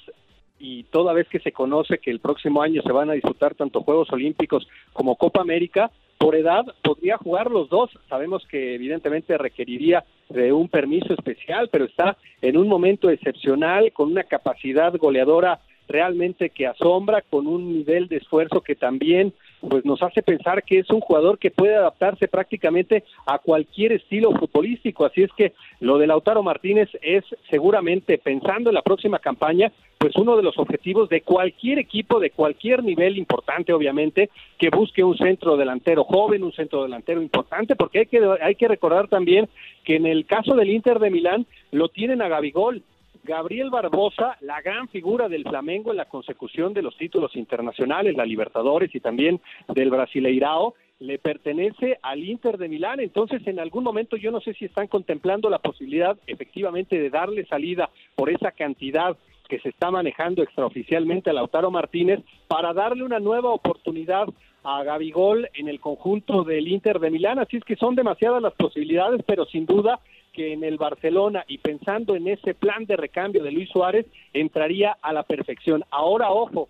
y 0.59 0.85
toda 0.85 1.13
vez 1.13 1.29
que 1.29 1.41
se 1.41 1.53
conoce 1.53 1.99
que 1.99 2.11
el 2.11 2.21
próximo 2.21 2.63
año 2.63 2.83
se 2.83 2.93
van 2.93 3.11
a 3.11 3.15
disputar 3.15 3.55
tanto 3.55 3.83
Juegos 3.83 4.13
Olímpicos 4.13 4.69
como 4.93 5.17
Copa 5.17 5.41
América, 5.41 5.91
por 6.19 6.37
edad 6.37 6.65
podría 6.83 7.17
jugar 7.17 7.51
los 7.51 7.69
dos. 7.69 7.91
Sabemos 8.09 8.47
que 8.47 8.75
evidentemente 8.75 9.37
requeriría 9.39 10.05
de 10.29 10.53
un 10.53 10.69
permiso 10.69 11.13
especial, 11.15 11.69
pero 11.73 11.87
está 11.87 12.17
en 12.41 12.57
un 12.57 12.69
momento 12.69 13.11
excepcional, 13.11 13.93
con 13.93 14.13
una 14.13 14.25
capacidad 14.25 14.95
goleadora 14.97 15.61
realmente 15.89 16.51
que 16.51 16.67
asombra, 16.67 17.23
con 17.23 17.47
un 17.47 17.73
nivel 17.73 18.07
de 18.09 18.19
esfuerzo 18.19 18.61
que 18.61 18.77
también 18.77 19.33
pues 19.69 19.85
nos 19.85 20.03
hace 20.03 20.23
pensar 20.23 20.65
que 20.65 20.81
es 20.81 20.91
un 20.91 21.01
jugador 21.01 21.39
que 21.39 21.51
puede 21.51 21.77
adaptarse 21.77 22.29
prácticamente 22.29 23.05
a 23.27 23.39
cualquier 23.39 23.93
estilo 23.93 24.33
futbolístico. 24.33 25.05
Así 25.05 25.23
es 25.23 25.31
que 25.37 25.53
lo 25.81 25.99
de 25.99 26.07
Lautaro 26.07 26.43
Martínez 26.43 26.89
es 27.01 27.25
seguramente 27.51 28.19
pensando 28.19 28.71
en 28.71 28.75
la 28.75 28.83
próxima 28.83 29.19
campaña, 29.19 29.73
pues 29.99 30.17
uno 30.17 30.37
de 30.37 30.43
los 30.43 30.59
objetivos 30.59 31.09
de 31.09 31.21
cualquier 31.21 31.79
equipo 31.79 32.19
de 32.19 32.31
cualquier 32.31 32.83
nivel 32.83 33.17
importante, 33.17 33.73
obviamente, 33.73 34.31
que 34.59 34.69
busque 34.71 35.05
un 35.05 35.17
centro 35.17 35.57
delantero 35.57 36.03
joven, 36.05 36.43
un 36.43 36.53
centro 36.53 36.83
delantero 36.83 37.23
importante, 37.23 37.77
porque 37.77 38.01
hay 38.01 38.07
que 38.07 38.21
hay 38.41 38.55
que 38.57 38.69
recordar 38.69 39.07
también 39.07 39.49
que 39.85 39.97
en 39.97 40.07
el 40.07 40.27
caso 40.27 40.55
del 40.55 40.71
Inter 40.71 40.99
de 40.99 41.11
Milán 41.11 41.47
lo 41.71 41.89
tienen 41.89 42.21
a 42.21 42.29
Gabigol 42.29 42.83
Gabriel 43.25 43.71
Barbosa, 43.71 44.37
la 44.41 44.61
gran 44.63 44.89
figura 44.89 45.29
del 45.29 45.45
Flamengo 45.45 45.93
en 45.93 45.97
la 45.97 46.07
consecución 46.09 46.75
de 46.75 46.83
los 46.83 46.97
títulos 46.97 47.37
internacionales, 47.37 48.17
la 48.17 48.27
Libertadores 48.27 48.93
y 48.95 49.01
también 49.01 49.41
del 49.69 49.91
Brasileirao, 49.91 50.75
le 50.99 51.19
pertenece 51.19 51.99
al 52.03 52.25
Inter 52.25 52.59
de 52.59 52.69
Milán. 52.69 52.99
Entonces, 52.99 53.47
en 53.47 53.61
algún 53.61 53.85
momento 53.85 54.17
yo 54.17 54.31
no 54.33 54.41
sé 54.41 54.55
si 54.55 54.65
están 54.65 54.89
contemplando 54.89 55.51
la 55.51 55.59
posibilidad 55.61 56.17
efectivamente 56.27 56.99
de 56.99 57.11
darle 57.11 57.47
salida 57.47 57.91
por 58.17 58.29
esa 58.29 58.51
cantidad 58.51 59.17
que 59.49 59.61
se 59.61 59.69
está 59.69 59.91
manejando 59.91 60.43
extraoficialmente 60.43 61.31
a 61.31 61.33
Lautaro 61.33 61.71
Martínez 61.71 62.21
para 62.49 62.73
darle 62.73 63.05
una 63.05 63.21
nueva 63.21 63.51
oportunidad 63.51 64.27
a 64.65 64.83
Gabigol 64.83 65.49
en 65.55 65.69
el 65.69 65.81
conjunto 65.81 66.45
del 66.45 66.69
Inter 66.69 66.99
de 67.01 67.11
Milán. 67.11 67.39
Así 67.39 67.57
es 67.57 67.65
que 67.65 67.77
son 67.77 67.95
demasiadas 67.95 68.43
las 68.43 68.55
posibilidades, 68.55 69.23
pero 69.27 69.45
sin 69.47 69.67
duda 69.67 70.01
que 70.33 70.53
en 70.53 70.65
el 70.65 70.79
Barcelona 70.79 71.45
y 71.47 71.59
pensando 71.59 72.17
en 72.17 72.29
ese 72.29 72.55
plan 72.55 72.87
de 72.87 72.97
recambio 72.97 73.43
de 73.43 73.53
Luis 73.53 73.69
Suárez 73.71 74.07
entraría 74.33 74.97
a 75.03 75.13
la 75.13 75.23
perfección. 75.23 75.85
Ahora, 75.91 76.31
ojo, 76.31 76.69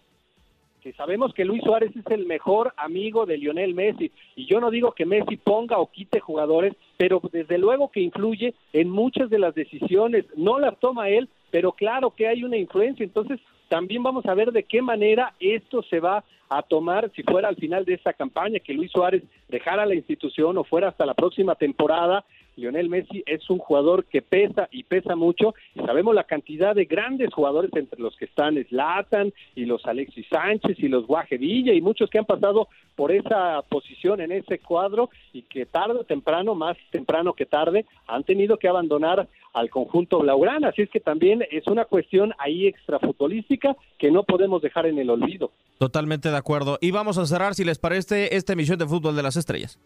que 0.82 0.92
sabemos 0.94 1.32
que 1.32 1.44
Luis 1.44 1.62
Suárez 1.62 1.92
es 1.96 2.06
el 2.10 2.26
mejor 2.26 2.74
amigo 2.76 3.24
de 3.24 3.38
Lionel 3.38 3.72
Messi 3.72 4.10
y 4.34 4.46
yo 4.46 4.60
no 4.60 4.70
digo 4.70 4.92
que 4.92 5.06
Messi 5.06 5.36
ponga 5.36 5.78
o 5.78 5.86
quite 5.86 6.18
jugadores, 6.18 6.74
pero 6.96 7.22
desde 7.32 7.56
luego 7.56 7.90
que 7.90 8.00
influye 8.00 8.54
en 8.72 8.90
muchas 8.90 9.30
de 9.30 9.38
las 9.38 9.54
decisiones, 9.54 10.26
no 10.36 10.58
las 10.58 10.76
toma 10.80 11.08
él, 11.08 11.28
pero 11.52 11.72
claro 11.72 12.10
que 12.10 12.26
hay 12.26 12.42
una 12.42 12.56
influencia, 12.56 13.04
entonces 13.04 13.38
también 13.68 14.02
vamos 14.02 14.26
a 14.26 14.34
ver 14.34 14.50
de 14.50 14.64
qué 14.64 14.82
manera 14.82 15.34
esto 15.38 15.82
se 15.84 16.00
va 16.00 16.24
a 16.48 16.62
tomar 16.62 17.10
si 17.14 17.22
fuera 17.22 17.48
al 17.48 17.56
final 17.56 17.84
de 17.84 17.94
esta 17.94 18.12
campaña 18.12 18.58
que 18.58 18.74
Luis 18.74 18.90
Suárez 18.90 19.22
dejara 19.48 19.86
la 19.86 19.94
institución 19.94 20.58
o 20.58 20.64
fuera 20.64 20.88
hasta 20.88 21.06
la 21.06 21.14
próxima 21.14 21.54
temporada 21.54 22.24
Lionel 22.56 22.88
Messi 22.88 23.22
es 23.26 23.48
un 23.50 23.58
jugador 23.58 24.04
que 24.04 24.22
pesa 24.22 24.68
y 24.70 24.84
pesa 24.84 25.16
mucho. 25.16 25.54
Sabemos 25.86 26.14
la 26.14 26.24
cantidad 26.24 26.74
de 26.74 26.84
grandes 26.84 27.32
jugadores 27.32 27.70
entre 27.74 28.00
los 28.00 28.16
que 28.16 28.26
están 28.26 28.62
Slatan 28.68 29.32
y 29.54 29.64
los 29.64 29.84
Alexis 29.86 30.26
Sánchez 30.30 30.78
y 30.78 30.88
los 30.88 31.06
Guaje 31.06 31.38
Villa 31.38 31.72
y 31.72 31.80
muchos 31.80 32.10
que 32.10 32.18
han 32.18 32.24
pasado 32.24 32.68
por 32.94 33.12
esa 33.12 33.62
posición 33.68 34.20
en 34.20 34.32
ese 34.32 34.58
cuadro 34.58 35.10
y 35.32 35.42
que 35.42 35.66
tarde 35.66 36.00
o 36.00 36.04
temprano, 36.04 36.54
más 36.54 36.76
temprano 36.90 37.32
que 37.32 37.46
tarde, 37.46 37.86
han 38.06 38.24
tenido 38.24 38.58
que 38.58 38.68
abandonar 38.68 39.28
al 39.54 39.70
conjunto 39.70 40.20
blaugrana. 40.20 40.68
Así 40.68 40.82
es 40.82 40.90
que 40.90 41.00
también 41.00 41.44
es 41.50 41.66
una 41.66 41.84
cuestión 41.84 42.32
ahí 42.38 42.66
extrafutbolística 42.66 43.76
que 43.98 44.10
no 44.10 44.24
podemos 44.24 44.62
dejar 44.62 44.86
en 44.86 44.98
el 44.98 45.10
olvido. 45.10 45.50
Totalmente 45.78 46.30
de 46.30 46.36
acuerdo. 46.36 46.78
Y 46.80 46.90
vamos 46.90 47.18
a 47.18 47.26
cerrar, 47.26 47.54
si 47.54 47.64
les 47.64 47.78
parece, 47.78 48.36
esta 48.36 48.52
emisión 48.52 48.78
de 48.78 48.86
Fútbol 48.86 49.16
de 49.16 49.22
las 49.22 49.36
Estrellas. 49.36 49.78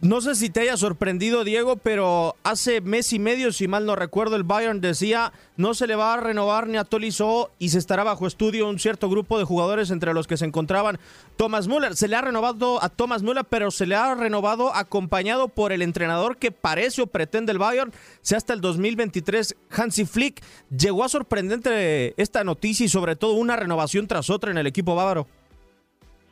No 0.00 0.20
sé 0.20 0.36
si 0.36 0.48
te 0.48 0.60
haya 0.60 0.76
sorprendido, 0.76 1.42
Diego, 1.42 1.76
pero 1.76 2.36
hace 2.44 2.80
mes 2.80 3.12
y 3.12 3.18
medio, 3.18 3.50
si 3.50 3.66
mal 3.66 3.84
no 3.84 3.96
recuerdo, 3.96 4.36
el 4.36 4.44
Bayern 4.44 4.80
decía 4.80 5.32
no 5.56 5.74
se 5.74 5.88
le 5.88 5.96
va 5.96 6.14
a 6.14 6.20
renovar 6.20 6.68
ni 6.68 6.76
a 6.76 6.84
Tolisso 6.84 7.50
y 7.58 7.70
se 7.70 7.78
estará 7.78 8.04
bajo 8.04 8.28
estudio 8.28 8.68
un 8.68 8.78
cierto 8.78 9.10
grupo 9.10 9.40
de 9.40 9.44
jugadores 9.44 9.90
entre 9.90 10.14
los 10.14 10.28
que 10.28 10.36
se 10.36 10.44
encontraban 10.44 11.00
Thomas 11.36 11.66
Müller. 11.66 11.96
Se 11.96 12.06
le 12.06 12.14
ha 12.14 12.20
renovado 12.20 12.80
a 12.80 12.90
Thomas 12.90 13.24
Müller, 13.24 13.44
pero 13.50 13.72
se 13.72 13.86
le 13.86 13.96
ha 13.96 14.14
renovado 14.14 14.72
acompañado 14.72 15.48
por 15.48 15.72
el 15.72 15.82
entrenador 15.82 16.36
que 16.36 16.52
parece 16.52 17.02
o 17.02 17.08
pretende 17.08 17.50
el 17.50 17.58
Bayern, 17.58 17.92
sea 18.22 18.38
hasta 18.38 18.52
el 18.52 18.60
2023, 18.60 19.56
Hansi 19.68 20.04
Flick. 20.04 20.44
Llegó 20.70 21.02
a 21.02 21.08
sorprendente 21.08 22.14
esta 22.22 22.44
noticia 22.44 22.86
y 22.86 22.88
sobre 22.88 23.16
todo 23.16 23.32
una 23.32 23.56
renovación 23.56 24.06
tras 24.06 24.30
otra 24.30 24.52
en 24.52 24.58
el 24.58 24.68
equipo 24.68 24.94
bávaro. 24.94 25.26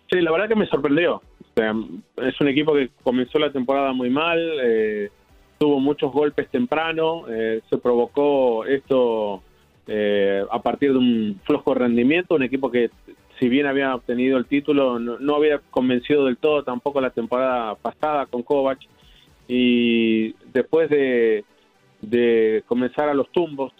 Sí, 0.08 0.20
la 0.20 0.30
verdad 0.30 0.46
que 0.46 0.54
me 0.54 0.68
sorprendió 0.68 1.20
es 1.56 2.40
un 2.40 2.48
equipo 2.48 2.74
que 2.74 2.90
comenzó 3.02 3.38
la 3.38 3.50
temporada 3.50 3.92
muy 3.94 4.10
mal, 4.10 4.38
eh, 4.62 5.08
tuvo 5.58 5.80
muchos 5.80 6.12
golpes 6.12 6.50
temprano, 6.50 7.24
eh, 7.30 7.62
se 7.70 7.78
provocó 7.78 8.66
esto 8.66 9.42
eh, 9.86 10.44
a 10.50 10.60
partir 10.60 10.92
de 10.92 10.98
un 10.98 11.40
flojo 11.44 11.72
rendimiento, 11.72 12.34
un 12.34 12.42
equipo 12.42 12.70
que 12.70 12.90
si 13.40 13.48
bien 13.48 13.66
había 13.66 13.94
obtenido 13.94 14.36
el 14.36 14.44
título, 14.44 14.98
no, 14.98 15.34
había 15.34 15.60
convencido 15.70 16.26
del 16.26 16.36
todo 16.36 16.62
tampoco 16.62 17.00
la 17.00 17.10
temporada 17.10 17.74
pasada 17.74 18.26
con 18.26 18.42
Kovac. 18.42 18.78
Y 19.48 20.34
después 20.52 20.88
de, 20.88 21.44
de 22.00 22.64
comenzar 22.66 23.08
a 23.08 23.14
los 23.14 23.30
tumbos, 23.30 23.72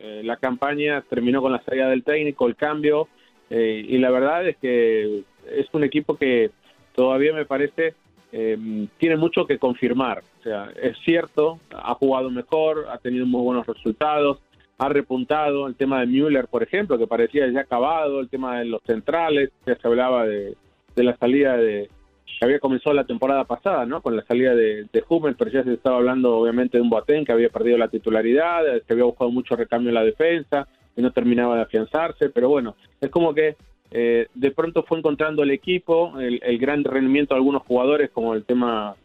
la 0.00 0.36
campaña 0.36 1.02
terminó 1.02 1.42
con 1.42 1.52
la 1.52 1.62
salida 1.62 1.88
del 1.88 2.02
técnico, 2.02 2.48
el 2.48 2.56
cambio 2.56 3.06
y 3.50 3.98
la 3.98 4.10
verdad 4.10 4.48
es 4.48 4.56
que 4.56 5.24
es 5.50 5.66
un 5.74 5.84
equipo 5.84 6.16
que 6.16 6.50
todavía 6.94 7.32
me 7.32 7.44
parece 7.44 7.94
eh, 8.32 8.86
tiene 8.98 9.16
mucho 9.16 9.46
que 9.46 9.58
confirmar. 9.58 10.22
O 10.40 10.42
sea, 10.42 10.70
es 10.80 10.96
cierto, 11.04 11.60
ha 11.70 11.94
jugado 11.94 12.30
mejor, 12.30 12.86
ha 12.90 12.98
tenido 12.98 13.26
muy 13.26 13.42
buenos 13.42 13.66
resultados, 13.66 14.38
ha 14.78 14.88
repuntado 14.88 15.66
el 15.66 15.76
tema 15.76 16.00
de 16.00 16.06
Müller, 16.06 16.48
por 16.48 16.62
ejemplo, 16.62 16.98
que 16.98 17.06
parecía 17.06 17.46
ya 17.52 17.60
acabado, 17.60 18.20
el 18.20 18.30
tema 18.30 18.58
de 18.58 18.64
los 18.64 18.80
centrales, 18.86 19.50
ya 19.66 19.76
se 19.76 19.86
hablaba 19.86 20.24
de, 20.24 20.56
la 20.96 21.16
salida 21.18 21.56
de 21.56 21.88
que 22.24 22.46
había 22.46 22.58
comenzado 22.58 22.94
la 22.94 23.04
temporada 23.04 23.44
pasada, 23.44 23.86
¿no? 23.86 24.00
Con 24.00 24.16
la 24.16 24.24
salida 24.24 24.54
de, 24.54 24.86
de 24.92 25.04
Hummel, 25.08 25.36
pero 25.36 25.50
ya 25.50 25.62
se 25.62 25.74
estaba 25.74 25.98
hablando 25.98 26.38
obviamente 26.38 26.78
de 26.78 26.82
un 26.82 26.90
Boateng 26.90 27.24
que 27.24 27.32
había 27.32 27.50
perdido 27.50 27.78
la 27.78 27.88
titularidad, 27.88 28.64
que 28.84 28.92
había 28.92 29.04
buscado 29.04 29.30
mucho 29.30 29.54
recambio 29.54 29.90
en 29.90 29.94
la 29.94 30.02
defensa 30.02 30.66
y 30.96 31.02
no 31.02 31.12
terminaba 31.12 31.56
de 31.56 31.62
afianzarse, 31.62 32.30
pero 32.30 32.48
bueno, 32.48 32.74
es 33.00 33.10
como 33.10 33.32
que 33.34 33.56
eh, 33.94 34.28
de 34.34 34.50
pronto 34.50 34.84
fue 34.84 34.98
encontrando 34.98 35.42
el 35.42 35.50
equipo, 35.50 36.18
el, 36.18 36.58
gran 36.58 36.82
rendimiento 36.82 37.34
de 37.34 37.38
algunos 37.38 37.62
jugadores, 37.62 38.10
como 38.10 38.34
el 38.34 38.44
tema 38.44 38.96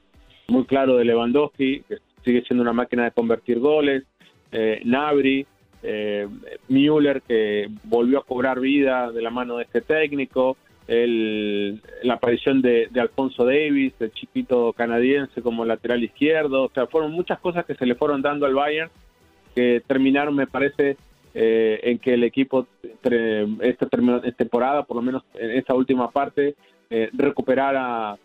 muy 0.48 0.66
claro 0.66 0.96
de 0.96 1.04
Lewandowski, 1.04 1.82
que 1.82 1.98
sigue 2.24 2.42
siendo 2.44 2.62
una 2.62 2.72
máquina 2.72 3.04
de 3.04 3.12
convertir 3.12 3.60
goles, 3.60 4.04
eh, 4.52 4.82
Nabri, 4.86 5.46
eh, 5.84 6.28
Müller, 6.70 7.22
que 7.22 7.70
volvió 7.84 8.20
a 8.20 8.24
cobrar 8.24 8.62
vida 8.62 9.12
de 9.12 9.22
la 9.22 9.30
mano 9.30 9.58
de 9.58 9.66
este 9.66 9.82
técnico, 9.82 10.56
la 10.88 12.14
aparición 12.14 12.62
de, 12.62 12.88
de, 12.90 13.02
Alfonso 13.02 13.44
Davis, 13.44 13.94
el 14.00 14.14
chiquito 14.14 14.72
canadiense 14.72 15.42
como 15.42 15.66
lateral 15.66 16.02
izquierdo, 16.02 16.64
o 16.64 16.72
sea, 16.74 16.88
fueron 16.88 17.12
muchas 17.12 17.40
cosas 17.40 17.66
que 17.66 17.76
se 17.76 17.86
le 17.86 17.96
fueron 17.96 18.22
dando 18.22 18.46
al 18.46 18.54
Bayern 18.54 18.90
que 19.54 19.82
terminaron, 19.86 20.34
me 20.36 20.48
parece, 20.48 20.96
eh, 21.40 21.80
en 21.84 22.00
que 22.00 22.16
el 22.16 22.24
equipo 22.24 22.66
esta, 23.62 23.86
temporada, 24.36 24.82
por 24.86 24.98
lo 24.98 25.04
menos 25.04 25.22
en 25.36 25.52
esta 25.52 25.76
última 25.76 26.10
parte, 26.10 26.56
eh, 26.90 27.12
recuperara 27.14 28.18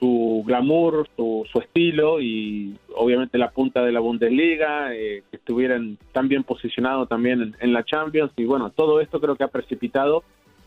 su 0.00 0.42
glamour, 0.44 1.08
su, 1.14 1.46
estilo 1.62 2.20
y 2.20 2.76
obviamente 2.96 3.38
la 3.38 3.52
punta 3.52 3.84
de 3.84 3.92
la 3.92 4.00
Bundesliga, 4.00 4.92
eh, 4.96 5.22
que 5.30 5.36
estuvieran 5.36 5.96
tan 6.10 6.26
bien 6.26 6.42
posicionados 6.42 7.08
también 7.08 7.54
en, 7.60 7.72
la 7.72 7.84
Champions. 7.84 8.32
Y 8.36 8.46
bueno, 8.46 8.70
todo 8.70 9.00
esto 9.00 9.20
creo 9.20 9.36
que 9.36 9.44
ha 9.44 9.48
precipitado 9.48 10.24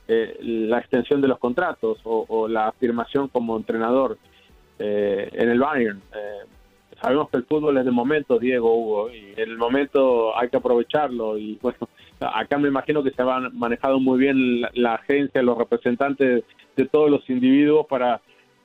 la 0.07 0.79
extensión 0.79 1.19
de 1.19 1.27
los 1.27 1.37
contratos 1.37 1.99
o, 2.05 2.47
la 2.47 2.69
afirmación 2.69 3.27
como 3.27 3.57
entrenador 3.57 4.17
en 4.79 5.49
el 5.49 5.59
Bayern 5.59 6.01
sabemos 7.01 7.29
que 7.29 7.37
el 7.37 7.45
fútbol 7.45 7.77
es 7.77 7.85
de 7.85 7.91
momento, 7.91 8.39
Diego, 8.39 8.75
Hugo, 8.75 9.09
y 9.11 9.33
el 9.37 9.57
momento 9.57 10.37
hay 10.37 10.49
que 10.49 10.57
aprovecharlo. 10.57 11.37
Y 11.37 11.57
bueno, 11.61 11.77
acá 12.19 12.57
me 12.57 12.67
imagino 12.67 13.03
que 13.03 13.11
se 13.11 13.21
han 13.21 13.57
manejado 13.57 13.99
muy 13.99 14.19
bien 14.19 14.61
la, 14.73 14.95
agencia, 14.95 15.41
los 15.41 15.57
representantes 15.57 16.43
de 16.75 16.85
todos 16.85 17.09
los 17.09 17.29
individuos 17.29 17.85
para 17.87 18.21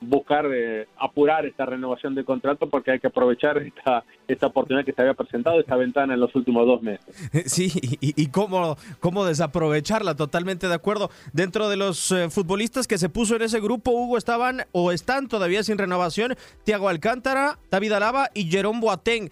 buscar 0.08 0.46
eh, 0.52 0.86
apurar 0.98 1.46
esta 1.46 1.66
renovación 1.66 2.14
de 2.14 2.24
contrato 2.24 2.68
porque 2.68 2.92
hay 2.92 3.00
que 3.00 3.06
aprovechar 3.08 3.58
esta, 3.58 4.04
esta 4.28 4.46
oportunidad 4.46 4.84
que 4.84 4.92
se 4.92 5.02
había 5.02 5.14
presentado, 5.14 5.60
esta 5.60 5.76
ventana 5.76 6.14
en 6.14 6.20
los 6.20 6.34
últimos 6.34 6.66
dos 6.66 6.82
meses. 6.82 7.04
Sí, 7.46 7.70
y, 8.00 8.26
cómo, 8.28 8.76
cómo 9.00 9.24
desaprovecharla, 9.24 10.14
totalmente 10.16 10.66
de 10.66 10.74
acuerdo. 10.74 11.10
Dentro 11.32 11.68
de 11.68 11.76
los 11.76 12.10
eh, 12.10 12.30
futbolistas 12.30 12.86
que 12.88 12.98
se 12.98 13.08
puso 13.08 13.36
en 13.36 13.42
ese 13.42 13.60
grupo, 13.60 13.92
Hugo, 13.92 14.18
estaban 14.18 14.62
o 14.72 14.92
están 14.92 15.28
todavía 15.28 15.62
sin 15.62 15.78
renovación 15.78 16.36
Tiago 16.64 16.88
Alcántara, 16.88 17.58
David 17.70 17.92
Alaba 17.92 18.30
y 18.34 18.50
Jerón 18.50 18.80
Boateng. 18.80 19.30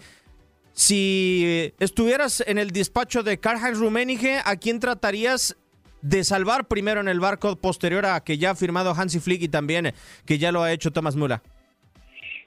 Si 0.73 1.73
estuvieras 1.79 2.43
en 2.47 2.57
el 2.57 2.71
despacho 2.71 3.23
de 3.23 3.39
Karl-Heinz 3.39 3.77
Rummenigge, 3.77 4.41
¿a 4.43 4.55
quién 4.55 4.79
tratarías 4.79 5.55
de 6.03 6.23
salvar 6.23 6.67
primero 6.67 7.01
en 7.01 7.07
el 7.07 7.19
barco 7.19 7.55
posterior 7.55 8.05
a 8.05 8.23
que 8.23 8.37
ya 8.37 8.51
ha 8.51 8.55
firmado 8.55 8.91
Hansi 8.91 9.19
Flick 9.19 9.41
y 9.41 9.47
también 9.47 9.93
que 10.25 10.37
ya 10.37 10.51
lo 10.51 10.61
ha 10.61 10.71
hecho 10.71 10.91
Thomas 10.91 11.15
Müller? 11.15 11.39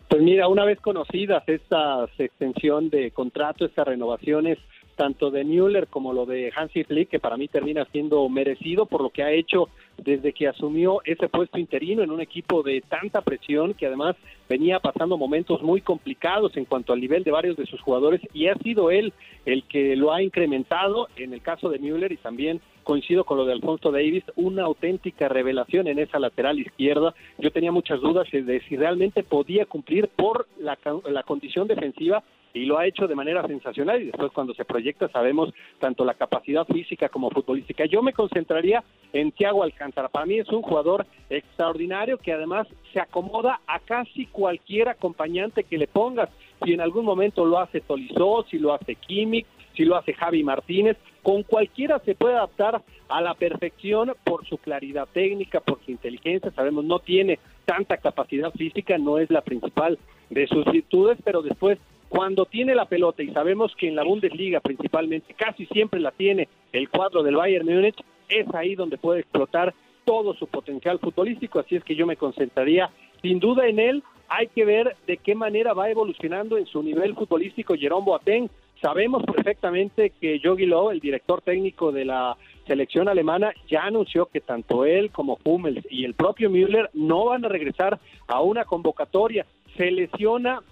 Pues 0.08 0.22
mira, 0.22 0.46
una 0.46 0.64
vez 0.64 0.78
conocidas 0.80 1.42
estas 1.48 2.08
extensión 2.18 2.90
de 2.90 3.10
contrato, 3.10 3.64
estas 3.64 3.88
renovaciones, 3.88 4.58
tanto 4.94 5.30
de 5.30 5.42
Müller 5.44 5.88
como 5.88 6.12
lo 6.12 6.26
de 6.26 6.52
Hansi 6.54 6.84
Flick, 6.84 7.08
que 7.08 7.18
para 7.18 7.36
mí 7.36 7.48
termina 7.48 7.84
siendo 7.92 8.28
merecido 8.28 8.86
por 8.86 9.02
lo 9.02 9.10
que 9.10 9.22
ha 9.22 9.32
hecho 9.32 9.68
desde 9.98 10.32
que 10.32 10.48
asumió 10.48 11.00
ese 11.04 11.28
puesto 11.28 11.58
interino 11.58 12.02
en 12.02 12.10
un 12.10 12.20
equipo 12.20 12.62
de 12.62 12.82
tanta 12.82 13.20
presión 13.22 13.74
que 13.74 13.86
además 13.86 14.16
venía 14.48 14.78
pasando 14.80 15.18
momentos 15.18 15.62
muy 15.62 15.80
complicados 15.80 16.56
en 16.56 16.66
cuanto 16.66 16.92
al 16.92 17.00
nivel 17.00 17.24
de 17.24 17.30
varios 17.30 17.56
de 17.56 17.66
sus 17.66 17.80
jugadores 17.80 18.20
y 18.32 18.46
ha 18.46 18.54
sido 18.56 18.90
él 18.90 19.12
el 19.44 19.64
que 19.64 19.96
lo 19.96 20.12
ha 20.12 20.22
incrementado 20.22 21.08
en 21.16 21.34
el 21.34 21.42
caso 21.42 21.68
de 21.68 21.78
Müller 21.78 22.12
y 22.12 22.18
también 22.18 22.60
coincido 22.86 23.24
con 23.24 23.36
lo 23.36 23.44
de 23.44 23.52
Alfonso 23.52 23.90
Davis, 23.90 24.22
una 24.36 24.62
auténtica 24.62 25.28
revelación 25.28 25.88
en 25.88 25.98
esa 25.98 26.20
lateral 26.20 26.60
izquierda. 26.60 27.16
Yo 27.36 27.50
tenía 27.50 27.72
muchas 27.72 28.00
dudas 28.00 28.28
de 28.30 28.62
si 28.68 28.76
realmente 28.76 29.24
podía 29.24 29.66
cumplir 29.66 30.06
por 30.06 30.46
la, 30.60 30.78
la 31.10 31.24
condición 31.24 31.66
defensiva 31.66 32.22
y 32.54 32.64
lo 32.64 32.78
ha 32.78 32.86
hecho 32.86 33.08
de 33.08 33.16
manera 33.16 33.44
sensacional 33.44 34.00
y 34.00 34.06
después 34.06 34.30
cuando 34.30 34.54
se 34.54 34.64
proyecta 34.64 35.08
sabemos 35.08 35.52
tanto 35.80 36.04
la 36.04 36.14
capacidad 36.14 36.64
física 36.64 37.08
como 37.08 37.28
futbolística. 37.30 37.86
Yo 37.86 38.02
me 38.02 38.12
concentraría 38.12 38.84
en 39.12 39.32
Thiago 39.32 39.64
Alcántara. 39.64 40.08
Para 40.08 40.26
mí 40.26 40.38
es 40.38 40.48
un 40.50 40.62
jugador 40.62 41.06
extraordinario 41.28 42.18
que 42.18 42.32
además 42.32 42.68
se 42.92 43.00
acomoda 43.00 43.62
a 43.66 43.80
casi 43.80 44.26
cualquier 44.26 44.90
acompañante 44.90 45.64
que 45.64 45.76
le 45.76 45.88
pongas. 45.88 46.30
Si 46.64 46.72
en 46.72 46.80
algún 46.80 47.04
momento 47.04 47.44
lo 47.44 47.58
hace 47.58 47.80
Tolizó, 47.80 48.44
si 48.48 48.60
lo 48.60 48.72
hace 48.72 48.94
Kimmich, 48.94 49.46
si 49.76 49.84
lo 49.84 49.96
hace 49.96 50.14
Javi 50.14 50.42
Martínez, 50.42 50.96
con 51.26 51.42
cualquiera 51.42 51.98
se 52.04 52.14
puede 52.14 52.36
adaptar 52.36 52.82
a 53.08 53.20
la 53.20 53.34
perfección 53.34 54.14
por 54.22 54.46
su 54.46 54.58
claridad 54.58 55.08
técnica, 55.12 55.58
por 55.58 55.84
su 55.84 55.90
inteligencia. 55.90 56.52
Sabemos 56.52 56.84
no 56.84 57.00
tiene 57.00 57.40
tanta 57.64 57.96
capacidad 57.96 58.52
física, 58.52 58.96
no 58.96 59.18
es 59.18 59.28
la 59.28 59.40
principal 59.40 59.98
de 60.30 60.46
sus 60.46 60.64
virtudes, 60.66 61.18
pero 61.24 61.42
después 61.42 61.80
cuando 62.08 62.46
tiene 62.46 62.76
la 62.76 62.84
pelota 62.84 63.24
y 63.24 63.32
sabemos 63.32 63.74
que 63.74 63.88
en 63.88 63.96
la 63.96 64.04
Bundesliga 64.04 64.60
principalmente 64.60 65.34
casi 65.34 65.66
siempre 65.66 65.98
la 65.98 66.12
tiene 66.12 66.46
el 66.72 66.88
cuadro 66.88 67.24
del 67.24 67.34
Bayern 67.34 67.66
Múnich, 67.66 68.00
es 68.28 68.46
ahí 68.54 68.76
donde 68.76 68.96
puede 68.96 69.18
explotar 69.18 69.74
todo 70.04 70.32
su 70.34 70.46
potencial 70.46 71.00
futbolístico, 71.00 71.58
así 71.58 71.74
es 71.74 71.82
que 71.82 71.96
yo 71.96 72.06
me 72.06 72.16
concentraría 72.16 72.88
sin 73.20 73.40
duda 73.40 73.66
en 73.66 73.80
él, 73.80 74.04
hay 74.28 74.46
que 74.46 74.64
ver 74.64 74.94
de 75.08 75.16
qué 75.16 75.34
manera 75.34 75.72
va 75.72 75.90
evolucionando 75.90 76.56
en 76.56 76.66
su 76.66 76.84
nivel 76.84 77.16
futbolístico 77.16 77.74
Jerome 77.74 78.04
Boateng, 78.04 78.48
Sabemos 78.80 79.24
perfectamente 79.24 80.10
que 80.20 80.40
Jogi 80.42 80.66
Löw, 80.66 80.90
el 80.90 81.00
director 81.00 81.40
técnico 81.40 81.92
de 81.92 82.04
la 82.04 82.36
selección 82.66 83.08
alemana, 83.08 83.52
ya 83.68 83.84
anunció 83.84 84.26
que 84.26 84.40
tanto 84.40 84.84
él 84.84 85.10
como 85.10 85.38
Hummels 85.44 85.86
y 85.90 86.04
el 86.04 86.14
propio 86.14 86.50
Müller 86.50 86.90
no 86.92 87.26
van 87.26 87.44
a 87.44 87.48
regresar 87.48 87.98
a 88.26 88.40
una 88.42 88.64
convocatoria. 88.64 89.46
Se 89.76 89.90
lesiona 89.90 90.62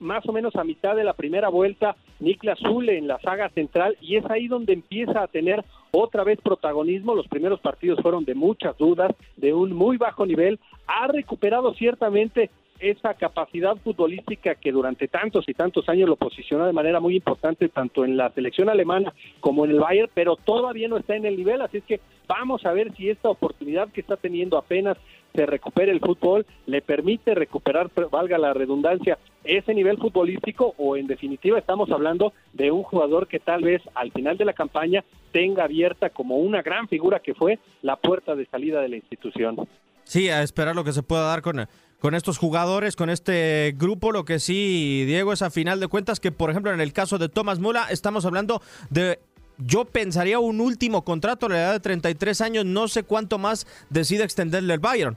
más 0.00 0.28
o 0.28 0.32
menos 0.32 0.56
a 0.56 0.64
mitad 0.64 0.96
de 0.96 1.04
la 1.04 1.14
primera 1.14 1.48
vuelta 1.48 1.94
Niklas 2.18 2.58
Zule 2.58 2.98
en 2.98 3.06
la 3.06 3.20
saga 3.20 3.48
central 3.50 3.96
y 4.00 4.16
es 4.16 4.24
ahí 4.28 4.48
donde 4.48 4.72
empieza 4.72 5.22
a 5.22 5.28
tener 5.28 5.64
otra 5.92 6.24
vez 6.24 6.40
protagonismo. 6.40 7.14
Los 7.14 7.28
primeros 7.28 7.60
partidos 7.60 8.00
fueron 8.02 8.24
de 8.24 8.34
muchas 8.34 8.76
dudas, 8.76 9.12
de 9.36 9.54
un 9.54 9.72
muy 9.72 9.96
bajo 9.96 10.26
nivel. 10.26 10.58
Ha 10.86 11.06
recuperado 11.06 11.72
ciertamente 11.74 12.50
esa 12.82 13.14
capacidad 13.14 13.76
futbolística 13.76 14.56
que 14.56 14.72
durante 14.72 15.06
tantos 15.06 15.48
y 15.48 15.54
tantos 15.54 15.88
años 15.88 16.08
lo 16.08 16.16
posicionó 16.16 16.66
de 16.66 16.72
manera 16.72 16.98
muy 16.98 17.14
importante 17.16 17.68
tanto 17.68 18.04
en 18.04 18.16
la 18.16 18.30
selección 18.32 18.68
alemana 18.68 19.14
como 19.40 19.64
en 19.64 19.70
el 19.70 19.80
Bayern, 19.80 20.10
pero 20.12 20.34
todavía 20.36 20.88
no 20.88 20.96
está 20.96 21.14
en 21.14 21.24
el 21.24 21.36
nivel, 21.36 21.62
así 21.62 21.78
es 21.78 21.84
que 21.84 22.00
vamos 22.26 22.66
a 22.66 22.72
ver 22.72 22.92
si 22.96 23.08
esta 23.08 23.28
oportunidad 23.28 23.88
que 23.92 24.00
está 24.00 24.16
teniendo 24.16 24.58
apenas 24.58 24.98
se 25.32 25.46
recupere 25.46 25.92
el 25.92 26.00
fútbol, 26.00 26.44
le 26.66 26.82
permite 26.82 27.34
recuperar, 27.34 27.90
valga 28.10 28.36
la 28.36 28.52
redundancia, 28.52 29.16
ese 29.44 29.74
nivel 29.74 29.98
futbolístico 29.98 30.74
o 30.76 30.96
en 30.96 31.06
definitiva 31.06 31.58
estamos 31.58 31.90
hablando 31.90 32.32
de 32.52 32.70
un 32.70 32.82
jugador 32.82 33.28
que 33.28 33.38
tal 33.38 33.62
vez 33.62 33.80
al 33.94 34.10
final 34.12 34.36
de 34.36 34.44
la 34.44 34.52
campaña 34.52 35.04
tenga 35.30 35.64
abierta 35.64 36.10
como 36.10 36.36
una 36.36 36.62
gran 36.62 36.88
figura 36.88 37.20
que 37.20 37.34
fue 37.34 37.58
la 37.80 37.96
puerta 37.96 38.34
de 38.34 38.46
salida 38.46 38.80
de 38.80 38.88
la 38.88 38.96
institución. 38.96 39.68
Sí, 40.04 40.28
a 40.28 40.42
esperar 40.42 40.74
lo 40.74 40.84
que 40.84 40.92
se 40.92 41.02
pueda 41.02 41.22
dar 41.22 41.42
con, 41.42 41.66
con 42.02 42.16
estos 42.16 42.36
jugadores, 42.36 42.96
con 42.96 43.10
este 43.10 43.76
grupo. 43.78 44.10
Lo 44.10 44.24
que 44.24 44.40
sí, 44.40 45.04
Diego, 45.06 45.32
es 45.32 45.40
a 45.40 45.50
final 45.50 45.78
de 45.78 45.86
cuentas 45.86 46.18
que, 46.18 46.32
por 46.32 46.50
ejemplo, 46.50 46.74
en 46.74 46.80
el 46.80 46.92
caso 46.92 47.16
de 47.16 47.28
Tomás 47.28 47.60
Mula, 47.60 47.86
estamos 47.90 48.26
hablando 48.26 48.60
de 48.90 49.20
yo 49.58 49.84
pensaría 49.84 50.40
un 50.40 50.60
último 50.60 51.04
contrato 51.04 51.46
a 51.46 51.50
la 51.50 51.58
edad 51.58 51.72
de 51.74 51.78
33 51.78 52.40
años, 52.40 52.64
no 52.64 52.88
sé 52.88 53.04
cuánto 53.04 53.38
más 53.38 53.68
decide 53.88 54.24
extenderle 54.24 54.74
el 54.74 54.80
Bayern. 54.80 55.16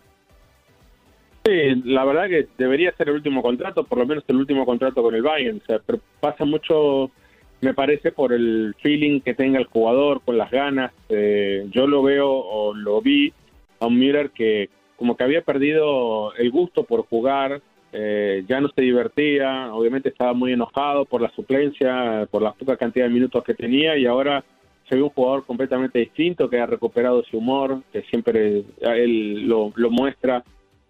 Sí, 1.43 1.81
la 1.85 2.05
verdad 2.05 2.27
que 2.27 2.47
debería 2.55 2.95
ser 2.95 3.09
el 3.09 3.15
último 3.15 3.41
contrato, 3.41 3.83
por 3.83 3.97
lo 3.97 4.05
menos 4.05 4.23
el 4.27 4.35
último 4.35 4.63
contrato 4.63 5.01
con 5.01 5.15
el 5.15 5.23
Bayern, 5.23 5.61
o 5.63 5.65
sea, 5.65 5.79
pero 5.83 5.99
pasa 6.19 6.45
mucho, 6.45 7.09
me 7.61 7.73
parece, 7.73 8.11
por 8.11 8.31
el 8.31 8.75
feeling 8.83 9.21
que 9.21 9.33
tenga 9.33 9.57
el 9.57 9.65
jugador, 9.65 10.21
con 10.21 10.37
las 10.37 10.51
ganas. 10.51 10.91
Eh, 11.09 11.65
yo 11.71 11.87
lo 11.87 12.03
veo 12.03 12.29
o 12.29 12.75
lo 12.75 13.01
vi 13.01 13.33
a 13.79 13.87
un 13.87 13.97
Müller 13.97 14.29
que 14.29 14.69
como 14.97 15.15
que 15.15 15.23
había 15.23 15.41
perdido 15.41 16.33
el 16.35 16.51
gusto 16.51 16.83
por 16.83 17.05
jugar, 17.05 17.61
eh, 17.97 18.43
ya 18.47 18.59
no 18.59 18.69
se 18.69 18.81
divertía, 18.81 19.73
obviamente 19.73 20.09
estaba 20.09 20.33
muy 20.33 20.51
enojado 20.51 21.05
por 21.05 21.21
la 21.21 21.31
suplencia, 21.31 22.27
por 22.29 22.41
la 22.41 22.51
poca 22.51 22.75
cantidad 22.75 23.05
de 23.05 23.13
minutos 23.13 23.43
que 23.43 23.53
tenía 23.53 23.97
y 23.97 24.05
ahora 24.05 24.43
se 24.89 24.95
ve 24.95 25.01
un 25.01 25.09
jugador 25.09 25.45
completamente 25.45 25.99
distinto 25.99 26.49
que 26.49 26.59
ha 26.59 26.65
recuperado 26.65 27.23
su 27.23 27.37
humor, 27.37 27.81
que 27.91 28.01
siempre 28.03 28.63
él 28.81 29.47
lo, 29.47 29.71
muestra 29.89 30.43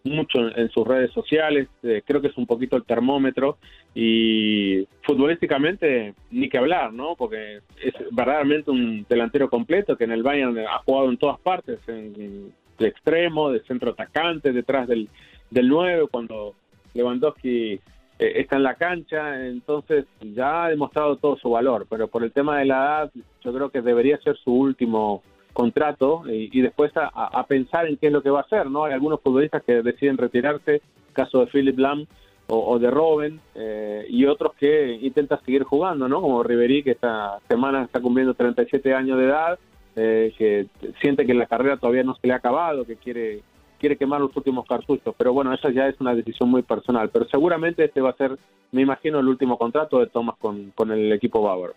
mucho 0.04 0.50
en, 0.56 0.70
sus 0.70 0.88
redes 0.88 1.12
sociales, 1.12 1.68
eh, 1.84 2.02
creo 2.06 2.22
que 2.22 2.28
es 2.28 2.38
un 2.38 2.46
poquito 2.46 2.76
el 2.76 2.86
termómetro 2.86 3.58
y 3.94 4.88
futbolísticamente 5.04 6.14
ni 6.32 6.50
que 6.50 6.58
hablar, 6.58 6.92
¿no? 6.92 7.16
Porque 7.16 7.60
es 7.82 7.94
verdaderamente 8.12 8.70
un 8.70 9.06
delantero 9.08 9.50
completo 9.50 9.96
que 9.96 10.04
en 10.04 10.12
el 10.12 10.24
Bayern 10.24 10.58
ha 10.60 10.80
jugado 10.86 11.10
en 11.10 11.18
todas 11.18 11.40
partes, 11.40 11.80
en, 11.88 12.52
de 12.78 12.88
extremo, 12.88 13.52
de 13.52 13.62
centro 13.62 13.92
atacante, 13.92 14.52
detrás 14.52 14.88
del, 14.88 15.10
del 15.50 15.68
9, 15.68 16.08
cuando 16.12 16.56
Lewandowski 16.94 17.74
eh, 17.74 17.80
está 18.18 18.56
en 18.56 18.64
la 18.64 18.76
cancha, 18.76 19.46
entonces 19.46 20.06
ya 20.22 20.66
ha 20.66 20.70
demostrado 20.70 21.18
todo 21.18 21.38
su 21.38 21.50
valor, 21.50 21.86
pero 21.90 22.08
por 22.08 22.24
el 22.24 22.32
tema 22.32 22.60
de 22.60 22.66
la 22.66 22.76
edad 22.76 23.12
yo 23.44 23.54
creo 23.54 23.70
que 23.70 23.82
debería 23.82 24.18
ser 24.22 24.38
su 24.38 24.54
último 24.54 25.22
contrato 25.52 26.24
y, 26.28 26.62
después 26.62 26.92
a, 26.96 27.46
pensar 27.48 27.88
en 27.88 27.96
qué 27.96 28.08
es 28.08 28.14
lo 28.14 28.22
que 28.22 28.30
va 28.30 28.40
a 28.40 28.44
hacer, 28.44 28.70
¿no? 28.70 28.84
Hay 28.84 28.94
algunos 28.94 29.22
futbolistas 29.22 29.64
que 29.64 29.82
deciden 29.82 30.18
retirarse, 30.18 30.82
caso 31.14 31.40
de 31.40 31.48
Philip 31.48 31.80
Lam 31.80 32.06
o, 32.48 32.78
de 32.78 32.92
Robben, 32.92 33.40
eh, 33.56 34.06
y 34.10 34.26
otros 34.26 34.54
que 34.60 35.00
intentan 35.02 35.40
seguir 35.46 35.64
jugando, 35.64 36.10
¿no? 36.10 36.22
Como 36.22 36.44
Ribery, 36.44 36.84
que 36.84 36.92
esta 36.92 37.40
semana 37.48 37.84
está 37.84 38.02
cumpliendo 38.02 38.34
37 38.34 38.94
años 38.94 39.18
de 39.18 39.26
edad, 39.26 39.58
eh, 39.96 40.34
que 40.38 40.68
siente 41.02 41.26
que 41.26 41.34
la 41.34 41.46
carrera 41.46 41.78
todavía 41.78 42.04
no 42.04 42.16
se 42.16 42.28
le 42.28 42.34
ha 42.34 42.38
acabado, 42.38 42.86
que 42.86 42.96
quiere 42.96 43.42
quiere 43.80 43.98
quemar 43.98 44.22
los 44.22 44.36
últimos 44.36 44.66
cartuchos, 44.66 45.14
pero 45.18 45.34
bueno, 45.34 45.54
esa 45.54 45.70
ya 45.70 45.88
es 45.88 46.00
una 46.00 46.16
decisión 46.16 46.50
muy 46.50 46.64
personal, 46.64 47.10
pero 47.10 47.28
seguramente 47.28 47.84
este 47.86 48.02
va 48.02 48.12
a 48.12 48.18
ser, 48.18 48.38
me 48.72 48.82
imagino, 48.82 49.20
el 49.20 49.28
último 49.28 49.58
contrato 49.58 50.00
de 50.00 50.08
Thomas 50.08 50.36
con, 50.40 50.72
con 50.72 50.92
el 50.92 51.12
equipo 51.12 51.42
bávaro. 51.42 51.74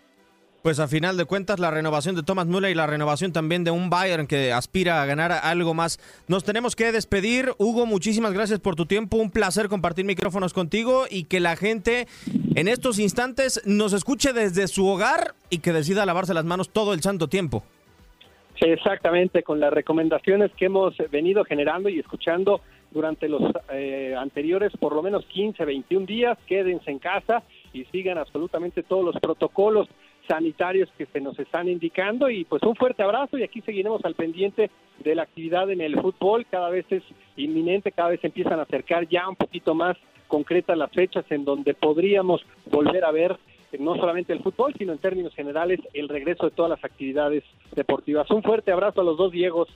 Pues 0.61 0.79
a 0.79 0.89
final 0.89 1.15
de 1.15 1.23
cuentas 1.23 1.57
la 1.57 1.71
renovación 1.71 2.15
de 2.15 2.23
Thomas 2.23 2.45
Müller 2.45 2.71
y 2.71 2.75
la 2.75 2.85
renovación 2.85 3.31
también 3.31 3.63
de 3.63 3.71
un 3.71 3.89
Bayern 3.89 4.27
que 4.27 4.51
aspira 4.51 5.01
a 5.01 5.05
ganar 5.05 5.31
algo 5.31 5.73
más. 5.73 5.99
Nos 6.27 6.43
tenemos 6.43 6.75
que 6.75 6.91
despedir. 6.91 7.53
Hugo, 7.57 7.85
muchísimas 7.85 8.33
gracias 8.33 8.59
por 8.59 8.75
tu 8.75 8.85
tiempo. 8.85 9.15
Un 9.15 9.31
placer 9.31 9.69
compartir 9.69 10.03
micrófonos 10.03 10.53
contigo 10.53 11.05
y 11.09 11.23
que 11.23 11.39
la 11.39 11.55
gente 11.55 12.09
en 12.55 12.67
estos 12.67 12.99
instantes 12.99 13.61
nos 13.65 13.93
escuche 13.93 14.33
desde 14.33 14.67
su 14.67 14.85
hogar 14.85 15.33
y 15.49 15.59
que 15.59 15.71
decida 15.71 16.05
lavarse 16.05 16.33
las 16.33 16.43
manos 16.43 16.69
todo 16.69 16.93
el 16.93 17.01
santo 17.01 17.29
tiempo. 17.29 17.63
Exactamente, 18.61 19.43
con 19.43 19.59
las 19.59 19.71
recomendaciones 19.71 20.51
que 20.57 20.65
hemos 20.65 20.95
venido 21.09 21.45
generando 21.45 21.87
y 21.87 21.99
escuchando 21.99 22.61
durante 22.91 23.29
los 23.29 23.41
eh, 23.71 24.15
anteriores 24.17 24.71
por 24.77 24.93
lo 24.93 25.01
menos 25.01 25.25
15, 25.27 25.63
21 25.63 26.05
días, 26.05 26.37
quédense 26.45 26.91
en 26.91 26.99
casa 26.99 27.43
y 27.71 27.85
sigan 27.85 28.17
absolutamente 28.17 28.83
todos 28.83 29.05
los 29.05 29.15
protocolos 29.21 29.87
sanitarios 30.27 30.89
que 30.97 31.05
se 31.05 31.21
nos 31.21 31.39
están 31.39 31.69
indicando. 31.69 32.29
Y 32.29 32.43
pues 32.45 32.61
un 32.63 32.75
fuerte 32.75 33.01
abrazo 33.01 33.37
y 33.37 33.43
aquí 33.43 33.61
seguiremos 33.61 34.03
al 34.03 34.15
pendiente 34.15 34.69
de 35.03 35.15
la 35.15 35.23
actividad 35.23 35.69
en 35.71 35.81
el 35.81 35.99
fútbol, 36.01 36.45
cada 36.49 36.69
vez 36.69 36.85
es 36.89 37.03
inminente, 37.37 37.91
cada 37.91 38.09
vez 38.09 38.23
empiezan 38.23 38.59
a 38.59 38.63
acercar 38.63 39.07
ya 39.07 39.29
un 39.29 39.35
poquito 39.35 39.73
más 39.73 39.95
concretas 40.27 40.77
las 40.77 40.91
fechas 40.91 41.25
en 41.29 41.45
donde 41.45 41.73
podríamos 41.73 42.45
volver 42.69 43.05
a 43.05 43.11
ver 43.11 43.37
no 43.77 43.95
solamente 43.95 44.33
el 44.33 44.41
fútbol, 44.41 44.73
sino 44.77 44.93
en 44.93 44.99
términos 44.99 45.33
generales 45.35 45.79
el 45.93 46.09
regreso 46.09 46.45
de 46.45 46.51
todas 46.51 46.71
las 46.71 46.83
actividades 46.83 47.43
deportivas. 47.75 48.29
Un 48.31 48.43
fuerte 48.43 48.71
abrazo 48.71 49.01
a 49.01 49.03
los 49.03 49.17
dos 49.17 49.31
Diegos. 49.31 49.67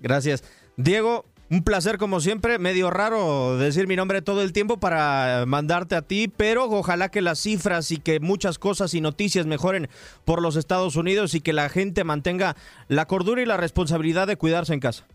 Gracias. 0.00 0.42
Diego, 0.76 1.24
un 1.50 1.62
placer 1.62 1.98
como 1.98 2.20
siempre, 2.20 2.58
medio 2.58 2.90
raro 2.90 3.58
decir 3.58 3.86
mi 3.86 3.96
nombre 3.96 4.22
todo 4.22 4.42
el 4.42 4.52
tiempo 4.52 4.78
para 4.78 5.44
mandarte 5.46 5.94
a 5.94 6.02
ti, 6.02 6.30
pero 6.34 6.64
ojalá 6.64 7.10
que 7.10 7.20
las 7.20 7.38
cifras 7.38 7.90
y 7.90 7.98
que 7.98 8.18
muchas 8.20 8.58
cosas 8.58 8.94
y 8.94 9.00
noticias 9.00 9.46
mejoren 9.46 9.88
por 10.24 10.40
los 10.40 10.56
Estados 10.56 10.96
Unidos 10.96 11.34
y 11.34 11.40
que 11.40 11.52
la 11.52 11.68
gente 11.68 12.02
mantenga 12.02 12.54
la 12.88 13.06
cordura 13.06 13.42
y 13.42 13.46
la 13.46 13.56
responsabilidad 13.56 14.26
de 14.26 14.36
cuidarse 14.36 14.74
en 14.74 14.80
casa. 14.80 15.06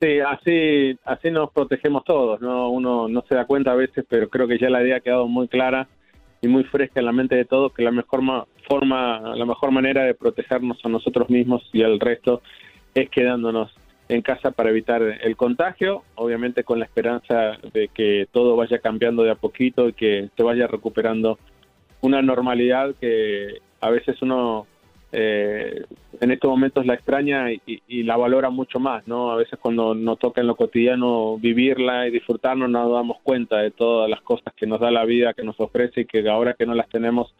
Sí, 0.00 0.20
así, 0.20 0.98
así 1.04 1.30
nos 1.30 1.50
protegemos 1.52 2.04
todos, 2.04 2.40
¿no? 2.40 2.70
Uno 2.70 3.08
no 3.08 3.24
se 3.28 3.34
da 3.34 3.46
cuenta 3.46 3.72
a 3.72 3.76
veces, 3.76 4.04
pero 4.08 4.28
creo 4.28 4.46
que 4.46 4.58
ya 4.58 4.68
la 4.68 4.82
idea 4.82 4.96
ha 4.96 5.00
quedado 5.00 5.26
muy 5.26 5.48
clara 5.48 5.88
y 6.40 6.48
muy 6.48 6.64
fresca 6.64 7.00
en 7.00 7.06
la 7.06 7.12
mente 7.12 7.34
de 7.34 7.44
todos 7.44 7.72
que 7.72 7.82
la 7.82 7.90
mejor 7.90 8.20
forma, 8.68 9.34
la 9.34 9.44
mejor 9.44 9.70
manera 9.70 10.04
de 10.04 10.14
protegernos 10.14 10.78
a 10.84 10.88
nosotros 10.88 11.30
mismos 11.30 11.68
y 11.72 11.82
al 11.82 11.98
resto 12.00 12.42
es 12.94 13.08
quedándonos 13.10 13.74
en 14.08 14.22
casa 14.22 14.52
para 14.52 14.70
evitar 14.70 15.02
el 15.02 15.36
contagio, 15.36 16.02
obviamente 16.14 16.62
con 16.62 16.78
la 16.78 16.84
esperanza 16.84 17.58
de 17.72 17.88
que 17.88 18.28
todo 18.30 18.56
vaya 18.56 18.78
cambiando 18.78 19.24
de 19.24 19.32
a 19.32 19.34
poquito 19.34 19.88
y 19.88 19.92
que 19.92 20.30
se 20.36 20.42
vaya 20.42 20.66
recuperando 20.66 21.38
una 22.00 22.22
normalidad 22.22 22.94
que 23.00 23.58
a 23.80 23.90
veces 23.90 24.20
uno 24.22 24.66
eh, 25.18 25.82
en 26.20 26.30
estos 26.30 26.50
momentos 26.50 26.84
la 26.84 26.92
extraña 26.92 27.50
y, 27.50 28.02
la 28.02 28.18
valora 28.18 28.50
mucho 28.50 28.78
más, 28.78 29.08
¿no? 29.08 29.30
A 29.30 29.36
veces 29.36 29.58
cuando 29.58 29.94
nos 29.94 30.18
toca 30.18 30.42
en 30.42 30.46
lo 30.46 30.56
cotidiano 30.56 31.38
vivirla 31.38 32.06
y 32.06 32.10
disfrutarnos 32.10 32.68
nos 32.68 32.92
damos 32.92 33.20
cuenta 33.22 33.56
de 33.56 33.70
todas 33.70 34.10
las 34.10 34.20
cosas 34.20 34.52
que 34.54 34.66
nos 34.66 34.78
da 34.78 34.90
la 34.90 35.06
vida, 35.06 35.32
que 35.32 35.42
nos 35.42 35.58
ofrece 35.58 36.02
y 36.02 36.04
que 36.04 36.28
ahora 36.28 36.52
que 36.52 36.66
no 36.66 36.74
las 36.74 36.90
tenemos, 36.90 37.34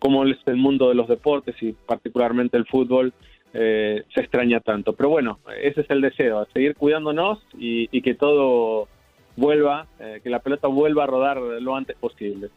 como 0.00 0.24
es 0.24 0.38
el 0.46 0.56
mundo 0.56 0.88
de 0.88 0.96
los 0.96 1.06
deportes 1.06 1.54
y 1.62 1.72
particularmente 1.72 2.56
el 2.56 2.66
fútbol, 2.66 3.12
eh, 3.52 4.02
se 4.12 4.20
extraña 4.20 4.58
tanto. 4.58 4.94
Pero 4.94 5.10
bueno, 5.10 5.38
ese 5.62 5.82
es 5.82 5.90
el 5.90 6.00
deseo, 6.00 6.48
seguir 6.52 6.74
cuidándonos 6.74 7.38
y, 7.56 8.02
que 8.02 8.14
todo 8.14 8.88
vuelva, 9.36 9.86
eh, 10.00 10.20
que 10.20 10.30
la 10.30 10.40
pelota 10.40 10.66
vuelva 10.66 11.04
a 11.04 11.06
rodar 11.06 11.36
lo 11.36 11.76
antes 11.76 11.96
posible. 11.96 12.50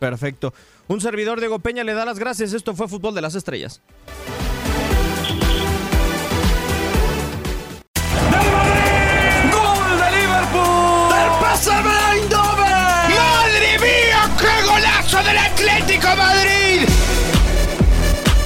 Perfecto. 0.00 0.52
Un 0.88 1.00
servidor 1.00 1.38
Diego 1.38 1.60
Peña 1.60 1.84
le 1.84 1.94
da 1.94 2.04
las 2.04 2.18
gracias. 2.18 2.52
Esto 2.52 2.74
fue 2.74 2.88
Fútbol 2.88 3.14
de 3.14 3.20
las 3.20 3.36
Estrellas. 3.36 3.80
¡Gol 9.52 9.98
de 10.00 10.10
Liverpool! 10.18 11.12
¡Del 11.12 11.30
PSV 11.38 11.86
Eindhoven! 12.14 13.14
¡Madre 13.14 13.78
mía! 13.78 14.30
¡Qué 14.40 14.66
golazo 14.66 15.22
del 15.22 15.38
Atlético 15.38 16.08
Madrid! 16.16 16.88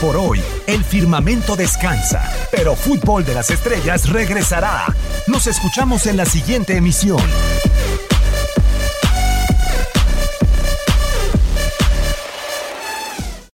Por 0.01 0.17
hoy, 0.17 0.43
el 0.67 0.85
firmamento 0.85 1.57
descansa, 1.57 2.31
pero 2.51 2.75
Fútbol 2.75 3.25
de 3.25 3.33
las 3.33 3.49
Estrellas 3.49 4.11
regresará. 4.11 4.85
Nos 5.29 5.47
escuchamos 5.47 6.07
en 6.07 6.19
la 6.19 6.27
siguiente 6.27 6.77
emisión. 6.77 7.23